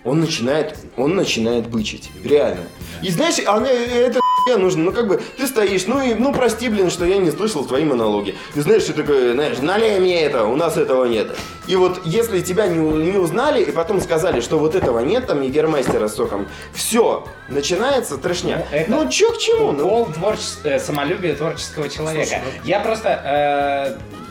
[0.03, 2.09] он начинает, он начинает бычить.
[2.23, 2.63] Реально.
[3.01, 6.69] И знаешь, она, это я нужно, ну как бы, ты стоишь, ну и, ну прости,
[6.69, 8.35] блин, что я не слышал твои монологи.
[8.55, 11.35] И знаешь, что такое, знаешь, налей мне это, у нас этого нет.
[11.67, 15.41] И вот если тебя не, не узнали, и потом сказали, что вот этого нет, там,
[15.41, 18.65] Егермастера с соком, все, начинается трешня.
[18.71, 19.71] Ну, это- Ну, чё к чему?
[19.71, 22.41] Ну, Пол творчес- э, самолюбие творческого человека.
[22.65, 23.97] Я просто...
[23.97, 24.22] э,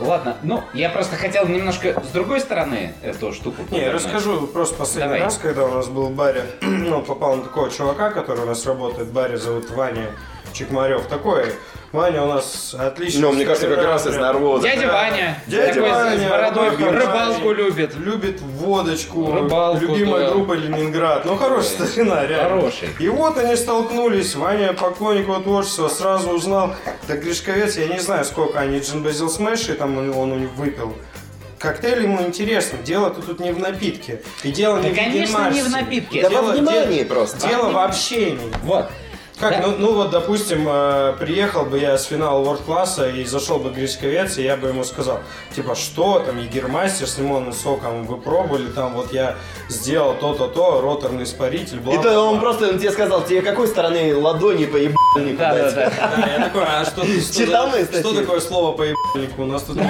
[0.00, 3.62] ладно, ну, я просто хотел немножко с другой стороны эту штуку.
[3.70, 5.22] Не, я расскажу просто последний Давай.
[5.22, 8.66] раз, когда у нас был в баре, ну, попал на такого чувака, который у нас
[8.66, 10.10] работает в баре, зовут Ваня
[10.52, 11.06] Чекмарев.
[11.06, 11.52] Такой,
[11.92, 13.22] Ваня у нас отлично.
[13.22, 14.62] Ну, мне кажется, как раз из народа.
[14.62, 15.42] Дядя Ваня.
[15.48, 17.54] Дядя такой Ваня, с бородой, рыбалку хороший.
[17.56, 17.96] любит.
[17.96, 20.30] Любит водочку, Рыбалку, любимая да.
[20.30, 21.24] группа Ленинград.
[21.24, 22.60] Ну, хорошая старина, реально.
[22.60, 22.88] Хороший.
[23.00, 24.36] И вот они столкнулись.
[24.36, 26.74] Ваня поклонник его творчества сразу узнал.
[27.08, 30.94] Так Гришковец, я не знаю, сколько они Джин Базил Смэши там он, у них выпил.
[31.58, 32.78] Коктейль ему интересно.
[32.84, 34.22] Дело-то тут не в напитке.
[34.44, 36.22] И дело Да, не в конечно, не в напитке.
[36.22, 37.48] Да Дело- во внимании дело- просто.
[37.48, 38.38] Дело в общении.
[38.62, 38.88] Вот.
[39.40, 39.66] Как, Да.
[39.68, 43.70] ну, ну вот, допустим, э, приехал бы я с финала World класса и зашел бы
[43.70, 45.20] Гришковец, и я бы ему сказал,
[45.56, 49.36] типа, что там, Егермастер с лимонным соком вы пробовали, там вот я
[49.68, 54.14] сделал то-то, то, роторный испаритель, бла Это он просто он тебе сказал, тебе какой стороны
[54.14, 55.74] ладони по ебальнику Да, да, дать?
[55.74, 55.90] да.
[56.16, 58.16] Да, я такой, а что, что, что статьи?
[58.18, 59.42] такое слово по ебальнику?
[59.42, 59.82] У нас тут не.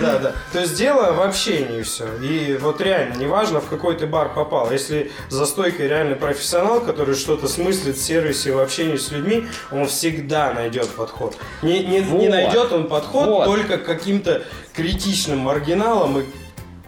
[0.00, 0.32] Да, да.
[0.52, 2.06] То есть дело в общении все.
[2.22, 4.70] И вот реально, неважно, в какой ты бар попал.
[4.70, 9.86] Если за стойкой реальный профессионал, который что-то смыслит в сервисе, в общении с людьми, он
[9.86, 11.36] всегда найдет подход.
[11.62, 12.30] Не, не, не Вот.
[12.30, 13.44] найдет он подход Вот.
[13.46, 14.42] только к каким-то
[14.74, 16.24] критичным маргиналам и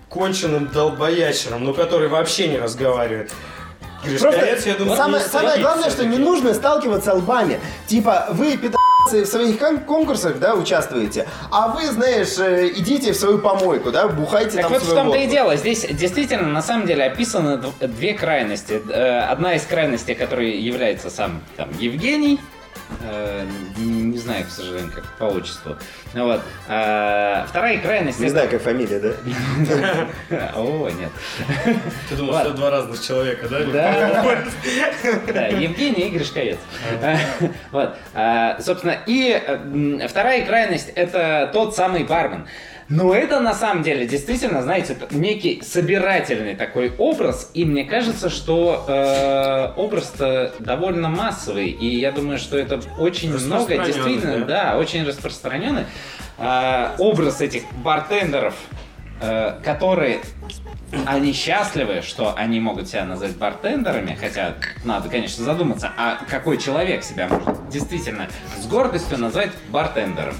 [0.08, 3.32] конченным долбоячерам, ну, который вообще не разговаривает.
[4.04, 7.60] Гришковец, я думаю, самое, не самое главное, что не нужно сталкиваться лбами.
[7.86, 8.75] Типа, вы, пидорасы,
[9.12, 14.08] в своих кон- конкурсах, да, участвуете, а вы, знаешь, э, идите в свою помойку, да,
[14.08, 15.56] бухайте Так там вот в том-то и дело.
[15.56, 18.80] Здесь действительно на самом деле описаны дв- две крайности.
[18.88, 22.38] Э, Одна из крайностей, которой является сам там Евгений,
[23.00, 25.76] э, не знаю, к сожалению, как по отчеству.
[26.14, 26.40] Ну Вот.
[26.68, 28.18] А Вторая крайность...
[28.18, 30.50] Не это- знаю, как фамилия, да?
[30.54, 31.10] О, нет.
[32.08, 33.64] Ты думал, что два разных человека, да?
[33.64, 34.36] Да.
[35.32, 36.58] Да, Евгений и Гришковец.
[37.72, 37.94] Вот.
[38.14, 39.40] А, Собственно, и
[40.08, 42.46] вторая крайность– это тот самый бармен.
[42.88, 48.84] Но это на самом деле действительно, знаете, некий собирательный такой образ, и мне кажется, что
[48.86, 54.72] э, образ-то довольно массовый, и я думаю, что это очень много, действительно, да?
[54.72, 55.84] да, очень распространенный
[56.38, 58.54] А, образ этих бартендеров,
[59.20, 60.20] э, которые
[61.04, 64.54] они счастливы, что они могут себя назвать бартендерами, хотя
[64.84, 68.28] надо, конечно, задуматься, а какой человек себя может действительно
[68.60, 70.34] с гордостью назвать бартендером.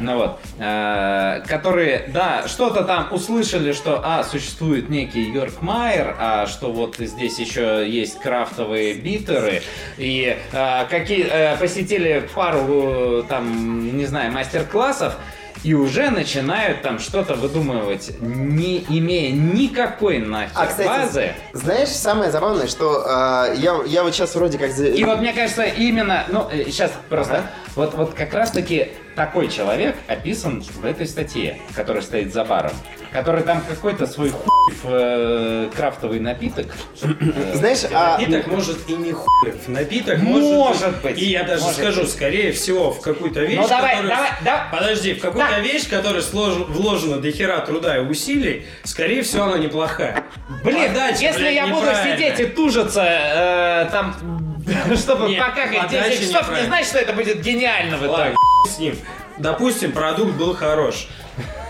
[0.00, 6.46] Ну вот, э, которые, да, что-то там услышали, что, а, существует некий Йорк Майер, а
[6.46, 9.62] что вот здесь еще есть крафтовые битеры,
[9.96, 15.16] и э, какие э, посетили пару, э, там, не знаю, мастер-классов,
[15.64, 21.32] и уже начинают там что-то выдумывать, не имея никакой нахер А, кстати, базы.
[21.52, 24.76] знаешь, самое забавное, что э, я, я вот сейчас вроде как...
[24.78, 27.44] И вот мне кажется, именно, ну, сейчас просто,
[27.74, 28.88] вот, вот как раз-таки
[29.18, 32.70] такой человек описан в этой статье, который стоит за баром,
[33.12, 34.46] который там какой-то свой хуй
[34.84, 36.66] в э, крафтовый напиток.
[37.54, 38.16] Знаешь, а...
[38.18, 39.66] Напиток может и не хуев.
[39.66, 41.18] Напиток Может может, быть.
[41.18, 42.10] И я даже Может скажу, быть.
[42.12, 44.68] скорее всего, в какую-то вещь, Ну давай, которая- давай, да.
[44.70, 45.58] Подожди, в какую-то Да.
[45.60, 50.22] вещь, которая слож- вложена до хера труда и усилий, скорее всего, она неплохая.
[50.62, 54.47] Блин, Подача, если блядь, я буду сидеть и тужиться э, там,
[54.96, 58.34] чтобы покакать подача 10 часов, не значит, что это будет гениально в итоге.
[58.68, 58.96] С ним.
[59.38, 61.08] Допустим, продукт был хорош.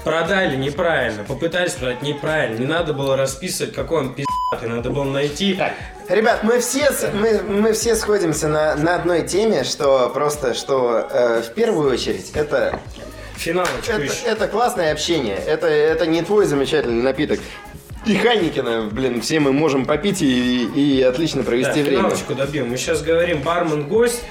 [0.04, 2.58] Продали неправильно, попытались продать неправильно.
[2.58, 4.68] Не надо было расписывать, какой он пиздатый.
[4.68, 5.74] Надо было найти Так,
[6.08, 11.42] Ребят, мы все, мы, мы все сходимся на, на одной теме, что просто, что э,
[11.42, 12.80] в первую очередь это,
[13.36, 14.24] финалочку это, еще.
[14.24, 17.40] это классное общение, это, это не твой замечательный напиток.
[18.08, 21.98] И Хайникина, блин, все мы можем попить и, и отлично Да, провести время.
[21.98, 22.70] финалочку добьем.
[22.70, 24.24] Мы сейчас говорим бармен-гость.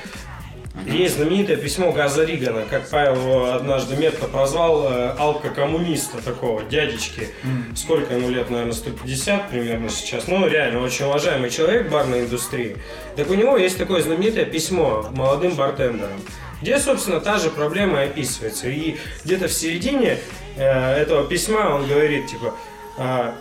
[0.88, 7.30] Есть знаменитое письмо Газа Ригана, как Павел его однажды метко прозвал, э, алкокоммуниста такого, дядечки.
[7.76, 10.28] Сколько ему лет, наверное, 150 примерно сейчас.
[10.28, 12.78] Ну, реально, очень уважаемый человек в барной индустрии.
[13.16, 16.20] Так у него есть такое знаменитое письмо молодым бартендерам,
[16.64, 18.70] где, собственно, та же проблема описывается.
[18.70, 20.18] И где-то в середине
[20.56, 22.56] э, этого письма он говорит, типа,
[22.98, 23.36] а,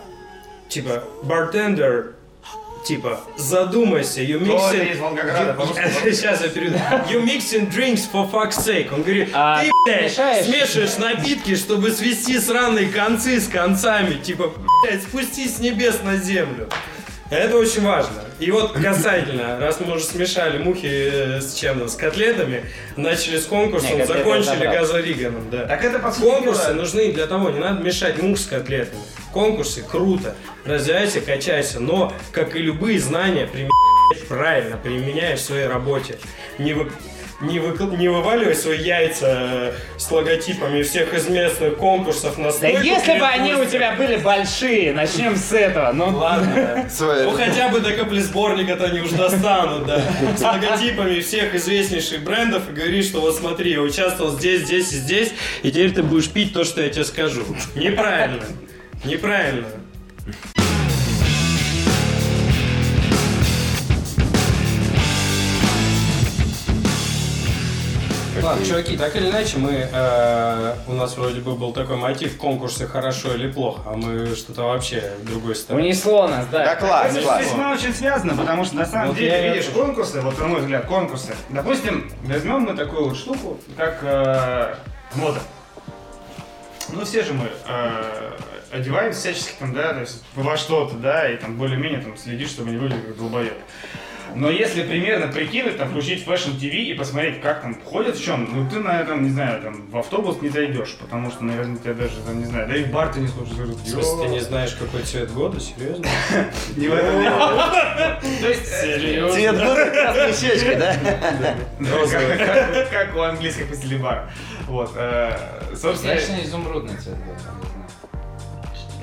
[0.69, 2.13] типа, бартендер,
[2.85, 4.95] типа, задумайся, you mixing...
[6.13, 6.77] Сейчас я перейду.
[7.09, 8.93] You mixing drinks for fuck's sake.
[8.93, 14.15] Он говорит, А ты, блядь, смешиваешь напитки, чтобы свести сраные концы с концами.
[14.15, 14.53] Типа,
[14.83, 16.69] блядь, спустись с небес на землю.
[17.29, 18.23] Это очень важно.
[18.39, 22.63] И вот касательно, раз мы уже смешали мухи э, с чем с котлетами,
[22.95, 25.65] начали с конкурсом, Не, закончили газориганом, да.
[25.65, 29.01] Так это, по сути Конкурсы нужны для того, не надо мешать мух с котлетами.
[29.33, 33.71] Конкурсы круто, развивайся, качайся, но, как и любые знания, применяй
[34.27, 36.17] правильно, применяй в своей работе.
[36.57, 36.91] Не, вы-
[37.39, 42.67] не, выкл- не вываливай свои яйца э, с логотипами всех из местных конкурсов на Да
[42.67, 45.91] если бы они у тебя были большие, начнем с этого.
[45.93, 50.01] Ну, Ладно, ну хотя бы до каплесборника-то они уж достанут, да.
[50.35, 54.95] С логотипами всех известнейших брендов и говоришь, что вот смотри, я участвовал здесь, здесь и
[54.95, 57.43] здесь, и теперь ты будешь пить то, что я тебе скажу.
[57.75, 58.45] Неправильно.
[59.05, 59.67] Неправильно.
[68.43, 72.85] Ладно, чуваки, так или иначе, мы э, у нас вроде бы был такой мотив конкурсы
[72.87, 75.87] хорошо или плохо, а мы что-то вообще в другой стороне.
[75.87, 76.75] унесло нас, Да да.
[76.75, 77.41] класс, Это класс.
[77.43, 80.61] весьма очень связано, потому что на самом Вот деле, я видишь, конкурсы, вот на мой
[80.61, 81.35] взгляд, конкурсы.
[81.49, 84.75] Допустим, возьмем мы такую вот штуку, как э,
[85.15, 85.39] мода.
[86.89, 88.31] Ну, все же мы э,
[88.71, 92.71] одеваемся всячески там, да, то есть во что-то, да, и там более-менее там следишь, чтобы
[92.71, 93.53] не выглядел как долбоеб.
[94.35, 98.47] Но если примерно прикинуть, там, включить Fashion TV и посмотреть, как там ходят в чем,
[98.53, 101.93] ну ты на этом, не знаю, там, в автобус не зайдешь, потому что, наверное, тебя
[101.93, 104.39] даже, там, не знаю, да и в бар ты не сможешь В смысле, ты не
[104.41, 105.59] знаешь, какой цвет года?
[105.59, 106.05] Серьезно?
[106.75, 108.19] Не в этом дело.
[108.41, 109.33] То есть, э, Серьезно?
[109.33, 110.75] Цвет года красная щечка,
[111.79, 112.85] да?
[112.91, 114.29] как, у английских посетителей бара.
[114.67, 115.37] Вот, э,
[115.75, 117.15] собственно, Изящный изумрудный цвет.
[117.15, 117.33] был,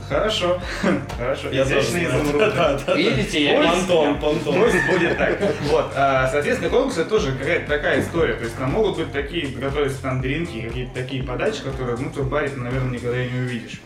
[0.09, 0.61] хорошо,
[1.19, 1.49] хорошо.
[1.51, 2.53] Я Изящный изумруд.
[2.97, 4.55] Видите, я Понтон, понтон.
[4.61, 5.39] Пусть будет так.
[5.71, 8.35] Вот, а, соответственно, конкурс это тоже какая-то такая история.
[8.35, 12.23] То есть там могут быть такие, готовятся там дринки, какие-то такие подачи, которые, ну, ты
[12.23, 13.81] в баре, ты, наверное, никогда и не увидишь.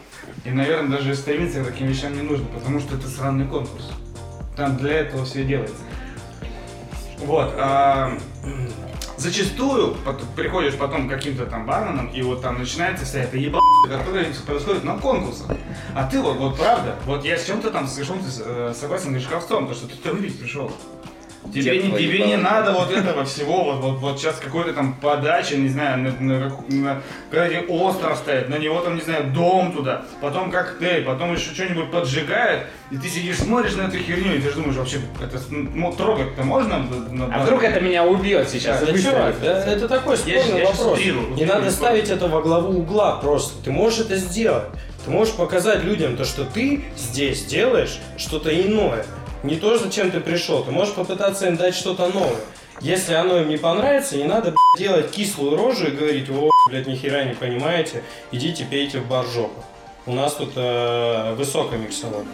[0.44, 3.90] И, наверное, даже стремиться к таким вещам не нужно, потому что это сраный конкурс.
[4.56, 5.76] Там для этого все делается.
[7.18, 7.52] Вот.
[7.58, 8.12] а,
[9.18, 9.96] зачастую
[10.36, 14.84] приходишь потом к каким-то там барменам, и вот там начинается вся эта ебаная, которая происходит
[14.84, 15.48] на конкурсах.
[15.94, 19.74] А ты вот, вот правда, вот я с чем-то там совершенно э, согласен Гришковцом, то,
[19.74, 20.72] что ты там пришел.
[21.54, 25.54] Тебе, не, тебе не надо вот этого всего, вот, вот, вот сейчас какой-то там подачи,
[25.54, 30.02] не знаю, на, на, на- когда остров стоит, на него там, не знаю, дом туда,
[30.20, 34.50] потом коктейль, потом еще что-нибудь поджигает, и ты сидишь, смотришь на эту херню, и ты
[34.50, 36.78] же думаешь, вообще, это ну, трогать-то можно?
[37.10, 38.80] на- А вдруг это меня убьет сейчас?
[38.84, 40.98] Да, чувак, да, это такой Я спорный я вопрос.
[40.98, 43.62] утрирую, Не утрирую надо ставить это во главу угла просто.
[43.64, 44.64] Ты можешь это сделать.
[45.04, 49.06] Ты можешь показать людям то, что ты здесь делаешь что-то иное.
[49.42, 50.64] Не то, зачем ты пришел.
[50.64, 52.40] Ты можешь попытаться им дать что-то новое.
[52.80, 56.86] Если оно им не понравится, не надо блядь, делать кислую рожу и говорить, о, блядь,
[56.86, 59.64] ни хера не понимаете, идите пейте в бар жопу.
[60.06, 62.32] У нас тут э, высокая миксология.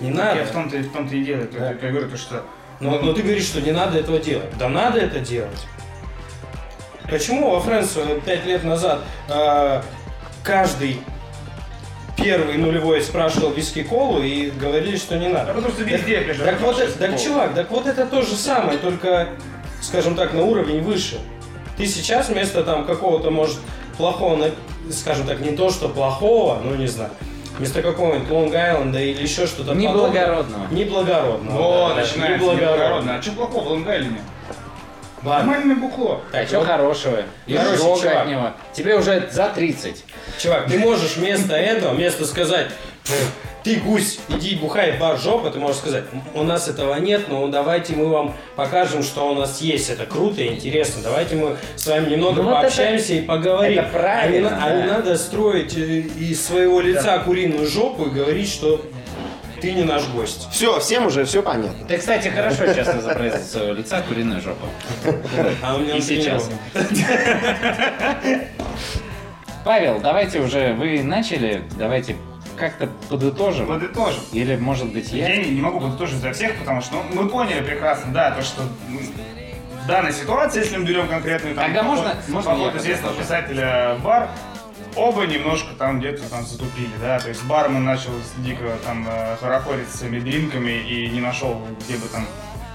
[0.00, 0.40] Не надо.
[0.40, 1.68] Я в том-то, и- в том-то и дело, Да.
[1.70, 2.44] я говорю, то, что
[2.80, 4.56] Но, но ты говоришь, что не надо этого делать.
[4.58, 5.66] Да надо это делать.
[7.10, 9.82] Почему во Франции пять лет назад э,
[10.44, 11.00] каждый
[12.22, 15.54] первый нулевой спрашивал виски колу и говорили, что не Да надо?
[15.54, 18.78] потому что везде, блядь, Так вот, работаешь, так, чувак, так вот это то же самое,
[18.78, 19.28] только,
[19.80, 21.18] скажем так, на уровень выше.
[21.76, 23.58] Ты сейчас вместо там какого-то, может,
[23.96, 24.50] плохого,
[24.90, 27.10] скажем так, не то, что плохого, ну не знаю,
[27.56, 30.66] вместо какого-нибудь Лонг-Айленда или еще что-то Неблагородного.
[30.70, 31.58] Неблагородного.
[31.58, 33.16] О, да, да, начинается неблагородно.
[33.16, 34.20] А что плохого в Лонгайлине?
[35.24, 35.52] Ладно.
[35.52, 36.20] Нормальное бухло.
[36.32, 37.22] А что хорошего?
[37.46, 38.16] И Короче, жога чувак.
[38.22, 38.50] от него.
[38.72, 40.04] Тебе уже за 30.
[40.38, 42.68] Чувак, ты можешь вместо этого, вместо сказать,
[43.64, 46.04] ты гусь, иди бухай бар жопа, ты можешь сказать,
[46.34, 49.90] у нас этого нет, но давайте мы вам покажем, что у нас есть.
[49.90, 51.02] Это круто и интересно.
[51.02, 53.78] Давайте мы с вами немного Ну вот пообщаемся и поговорим.
[53.80, 54.94] это правильно, А не, на- а не да.
[54.98, 58.80] надо строить э, из своего лица куриную жопу и говорить, что
[59.60, 60.48] ты не наш гость.
[60.50, 61.86] Все, всем уже все понятно.
[61.86, 64.66] Ты, кстати, хорошо часто изобразил с своего лица куриную жопу.
[65.62, 66.48] А у меня И сейчас.
[69.64, 72.16] Павел, давайте уже, вы начали, давайте
[72.56, 73.66] как-то подытожим.
[73.66, 74.20] Подытожим.
[74.32, 75.42] Или, может быть, Я я?
[75.42, 78.62] не, не могу подытожить за всех, потому что ну, мы поняли прекрасно, да, то, что
[78.62, 79.00] м,
[79.86, 84.28] данной ситуации, если мы берем конкретную там, Тогда можно- можно поход известного писателя в бар,
[84.98, 89.88] оба немножко там где-то там затупили, да, то есть бармен начал дико там э, хорохорить
[89.88, 92.26] с своими дринками и не нашел, где бы там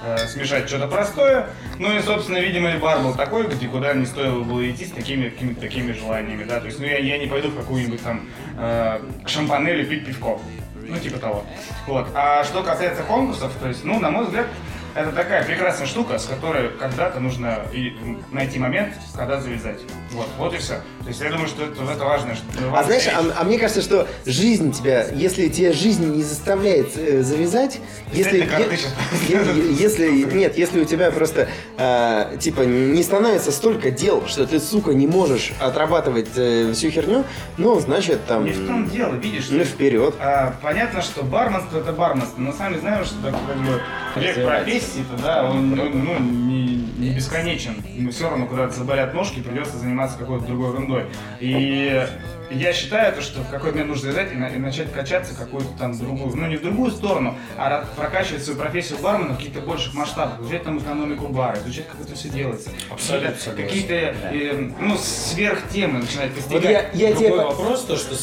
[0.05, 1.49] э, смешать что-то простое.
[1.80, 4.91] Ну и, собственно, видимо, и бар был такой, где куда не стоило было идти с
[4.91, 8.28] такими какими-то такими желаниями, да, то есть, ну я, я не пойду в какую-нибудь там
[8.57, 10.39] э, к шампанелю пить пивко.
[10.86, 11.45] Ну, типа того.
[11.88, 12.07] Вот.
[12.13, 14.47] А что касается конкурсов, то есть, ну, на мой взгляд,
[14.96, 17.94] это такая прекрасная штука, с которой когда-то нужно и
[18.32, 19.80] найти момент, когда завязать.
[20.12, 20.76] Вот, вот и все.
[21.02, 22.36] То есть я думаю, что это, это важно.
[22.36, 26.96] что- А знаешь, а, а мне кажется, что жизнь тебя, если тебе жизнь не заставляет
[26.98, 27.80] э, завязать,
[28.14, 34.46] если, е- если нет, если у тебя просто э, типа не становится столько дел, что
[34.46, 37.26] ты сука не можешь отрабатывать э, всю херню,
[37.58, 39.48] ну значит там Не в том дело, видишь?
[39.50, 40.16] ну вперед.
[40.20, 43.82] А, понятно, что барменство это барменство, но сами знаем, что так, как бы
[44.22, 44.36] век
[44.84, 47.75] профессии-то, да, он ну, ну, не, не бесконечен.
[47.95, 51.05] Ему все равно куда-то заболят ножки, придется заниматься какой-то другой ерундой.
[51.39, 52.05] И
[52.51, 55.69] я считаю, то, что в какой-то момент нужно взять и, на- и начать качаться какую-то
[55.79, 59.93] там другую, ну не в другую сторону, а прокачивать свою профессию бармена в каких-то больших
[59.93, 62.69] масштабах, изучать там экономику бара, изучать, как это все делается.
[62.91, 66.89] Абсолютно Какие-то- э, ну, сверхтемы начинать Вот постигать.
[66.93, 68.15] я, я тебе Другой по- вопрос, то, что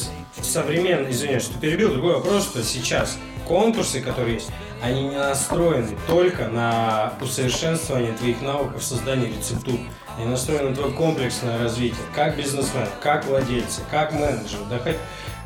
[0.42, 4.50] современный, извиняюсь, что перебил, другой вопрос, что сейчас конкурсы, которые есть,
[4.82, 9.78] они не настроены только на усовершенствование твоих навыков создания рецептур.
[10.16, 14.96] Они настроены на твое комплексное развитие, как бизнесмен, как владельца, как менеджер, да хоть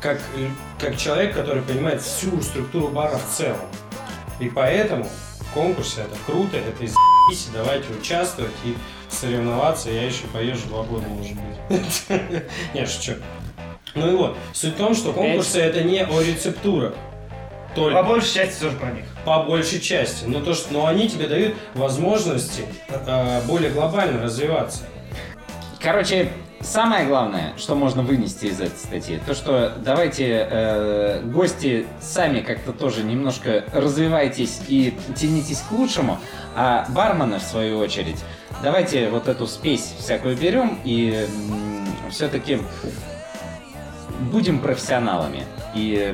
[0.01, 0.21] как,
[0.79, 3.59] как человек, который понимает всю структуру бара в целом.
[4.39, 5.07] И поэтому
[5.53, 6.93] конкурсы это круто, это из
[7.53, 8.75] давайте участвовать и
[9.09, 9.89] соревноваться.
[9.89, 12.09] Я еще поезжу два года, может быть.
[12.73, 13.13] Не, шучу.
[13.95, 16.93] Ну и вот, суть в том, что конкурсы это не о рецептурах.
[17.75, 19.05] По Только большей части тоже про них.
[19.25, 20.25] по большей части.
[20.25, 24.83] Но, то, что, но они тебе дают возможности э, более глобально развиваться.
[25.81, 32.39] Короче, самое главное, что можно вынести из этой статьи, то что давайте э, гости сами
[32.39, 36.17] как-то тоже немножко развивайтесь и тянитесь к лучшему,
[36.55, 38.17] а бармены в свою очередь
[38.63, 41.27] давайте вот эту спесь всякую берем и
[42.09, 42.59] все-таки
[44.31, 45.43] будем профессионалами.
[45.73, 46.13] И,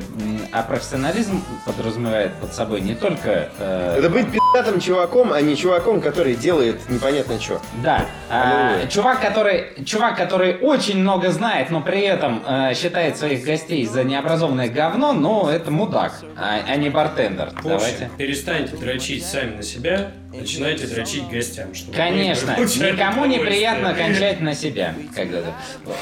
[0.50, 3.48] а профессионализм подразумевает под собой не только...
[3.58, 7.60] э, это быть пиздатым чуваком, а не чуваком, который делает непонятно что.
[7.82, 13.44] Да, а, чувак, который, чувак, который очень много знает, но при этом э, считает своих
[13.44, 17.48] гостей за необразованное говно, но это мудак, а, а не бартендер.
[17.48, 18.10] Общем, Давайте.
[18.16, 21.74] перестаньте дрочить сами на себя, начинайте дрочить гостям.
[21.74, 23.40] чтобы Конечно, никому не удовольствие.
[23.40, 24.94] приятно кончать на себя.
[25.14, 25.52] когда-то.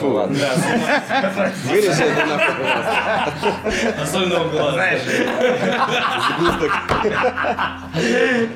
[0.00, 0.38] Ладно.
[0.38, 4.02] Да, Вырежи это нахуй, пожалуйста.
[4.02, 4.72] особенно в глаза.
[4.72, 5.02] Знаешь,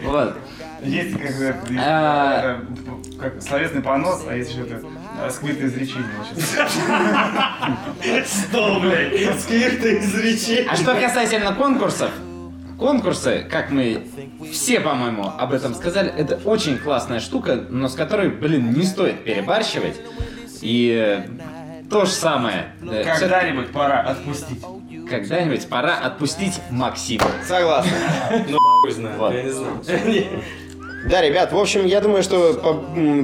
[0.05, 0.37] Вот.
[0.83, 2.61] есть как, бы, А.
[3.21, 4.81] как словесный понос, а есть это
[5.23, 6.05] э, скрытое изречение.
[8.27, 9.41] Что, блядь?
[9.41, 10.71] Сквирты изречения.
[10.71, 12.11] А что касательно конкурсов,
[12.79, 14.07] конкурсы, как мы
[14.53, 19.25] все, по-моему, об этом сказали, это очень классная штука, но с которой, блин, не стоит
[19.25, 19.97] перебарщивать.
[20.63, 22.75] И э, то же самое.
[22.83, 24.63] э, Когда-нибудь пора отпустить.
[25.09, 27.27] Когда-нибудь пора отпустить Максима.
[27.47, 27.91] Согласен.
[28.49, 29.33] Ну, хуй знает, Вот.
[29.35, 29.83] я не знаю.
[31.05, 32.55] Да, ребят, в общем, я думаю, что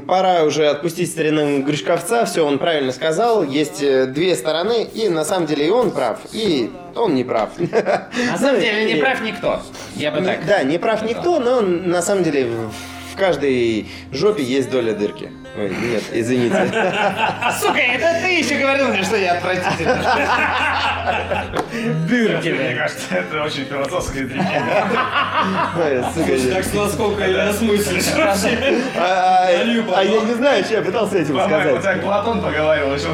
[0.07, 2.26] пора уже отпустить старину Гришковца.
[2.26, 3.43] Все, он правильно сказал.
[3.43, 7.51] Есть э, две стороны, и на самом деле и он прав, и он не прав.
[7.59, 9.62] На самом деле не прав никто.
[9.97, 10.45] Я бы так.
[10.47, 12.49] Да, не прав никто, но на самом деле
[13.20, 15.30] каждой жопе есть доля дырки.
[15.58, 16.72] Ой, нет, извините.
[17.60, 19.94] Сука, это ты еще говорил мне, что я отвратительный.
[22.08, 24.28] Дырки, Мне кажется, это очень философское
[26.14, 28.78] сука, Так что насколько или осмыслишь вообще?
[28.96, 31.82] А а- а я не знаю, что я пытался этим По-моему, сказать.
[31.82, 33.08] так Платон поговаривал еще.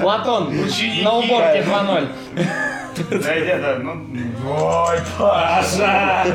[0.00, 0.54] Платон,
[1.02, 2.08] на уборке 2-0.
[3.10, 4.06] Зайдя, да, ну...
[4.48, 6.26] Ой, Паша!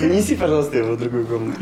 [0.00, 1.60] Неси, пожалуйста, его в другую комнату.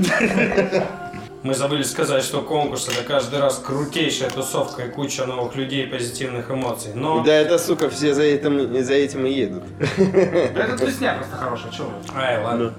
[1.43, 5.87] Мы забыли сказать, что конкурс это каждый раз крутейшая тусовка и куча новых людей и
[5.89, 6.93] позитивных эмоций.
[6.95, 7.25] Но...
[7.25, 9.65] Да это, сука, все за этим, за этим и едут.
[9.99, 11.95] Это тусня просто хорошая, чего вы?
[12.21, 12.73] Ай, ладно.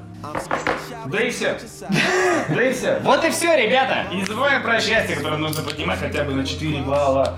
[1.07, 1.57] Да и все.
[2.55, 2.99] Да и все.
[3.03, 4.05] Вот и все, ребята.
[4.09, 7.37] И не забываем про счастье, которое нужно поднимать хотя бы на 4 балла.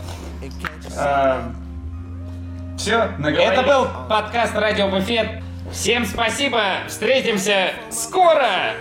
[2.77, 3.53] Все, наговорили.
[3.53, 5.41] Это был подкаст Радио Буфет.
[5.71, 6.61] Всем спасибо.
[6.87, 8.73] Встретимся скоро.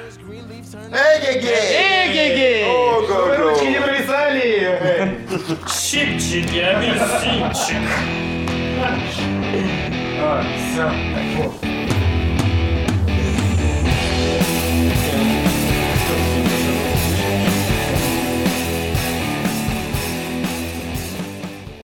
[0.91, 2.07] Эгегей!
[2.07, 2.65] Эгегей!
[2.67, 3.37] Ого-го!
[3.37, 5.19] Ручки не провисали!
[5.67, 7.77] Чипчик и апельсинчик.
[10.73, 10.91] Все,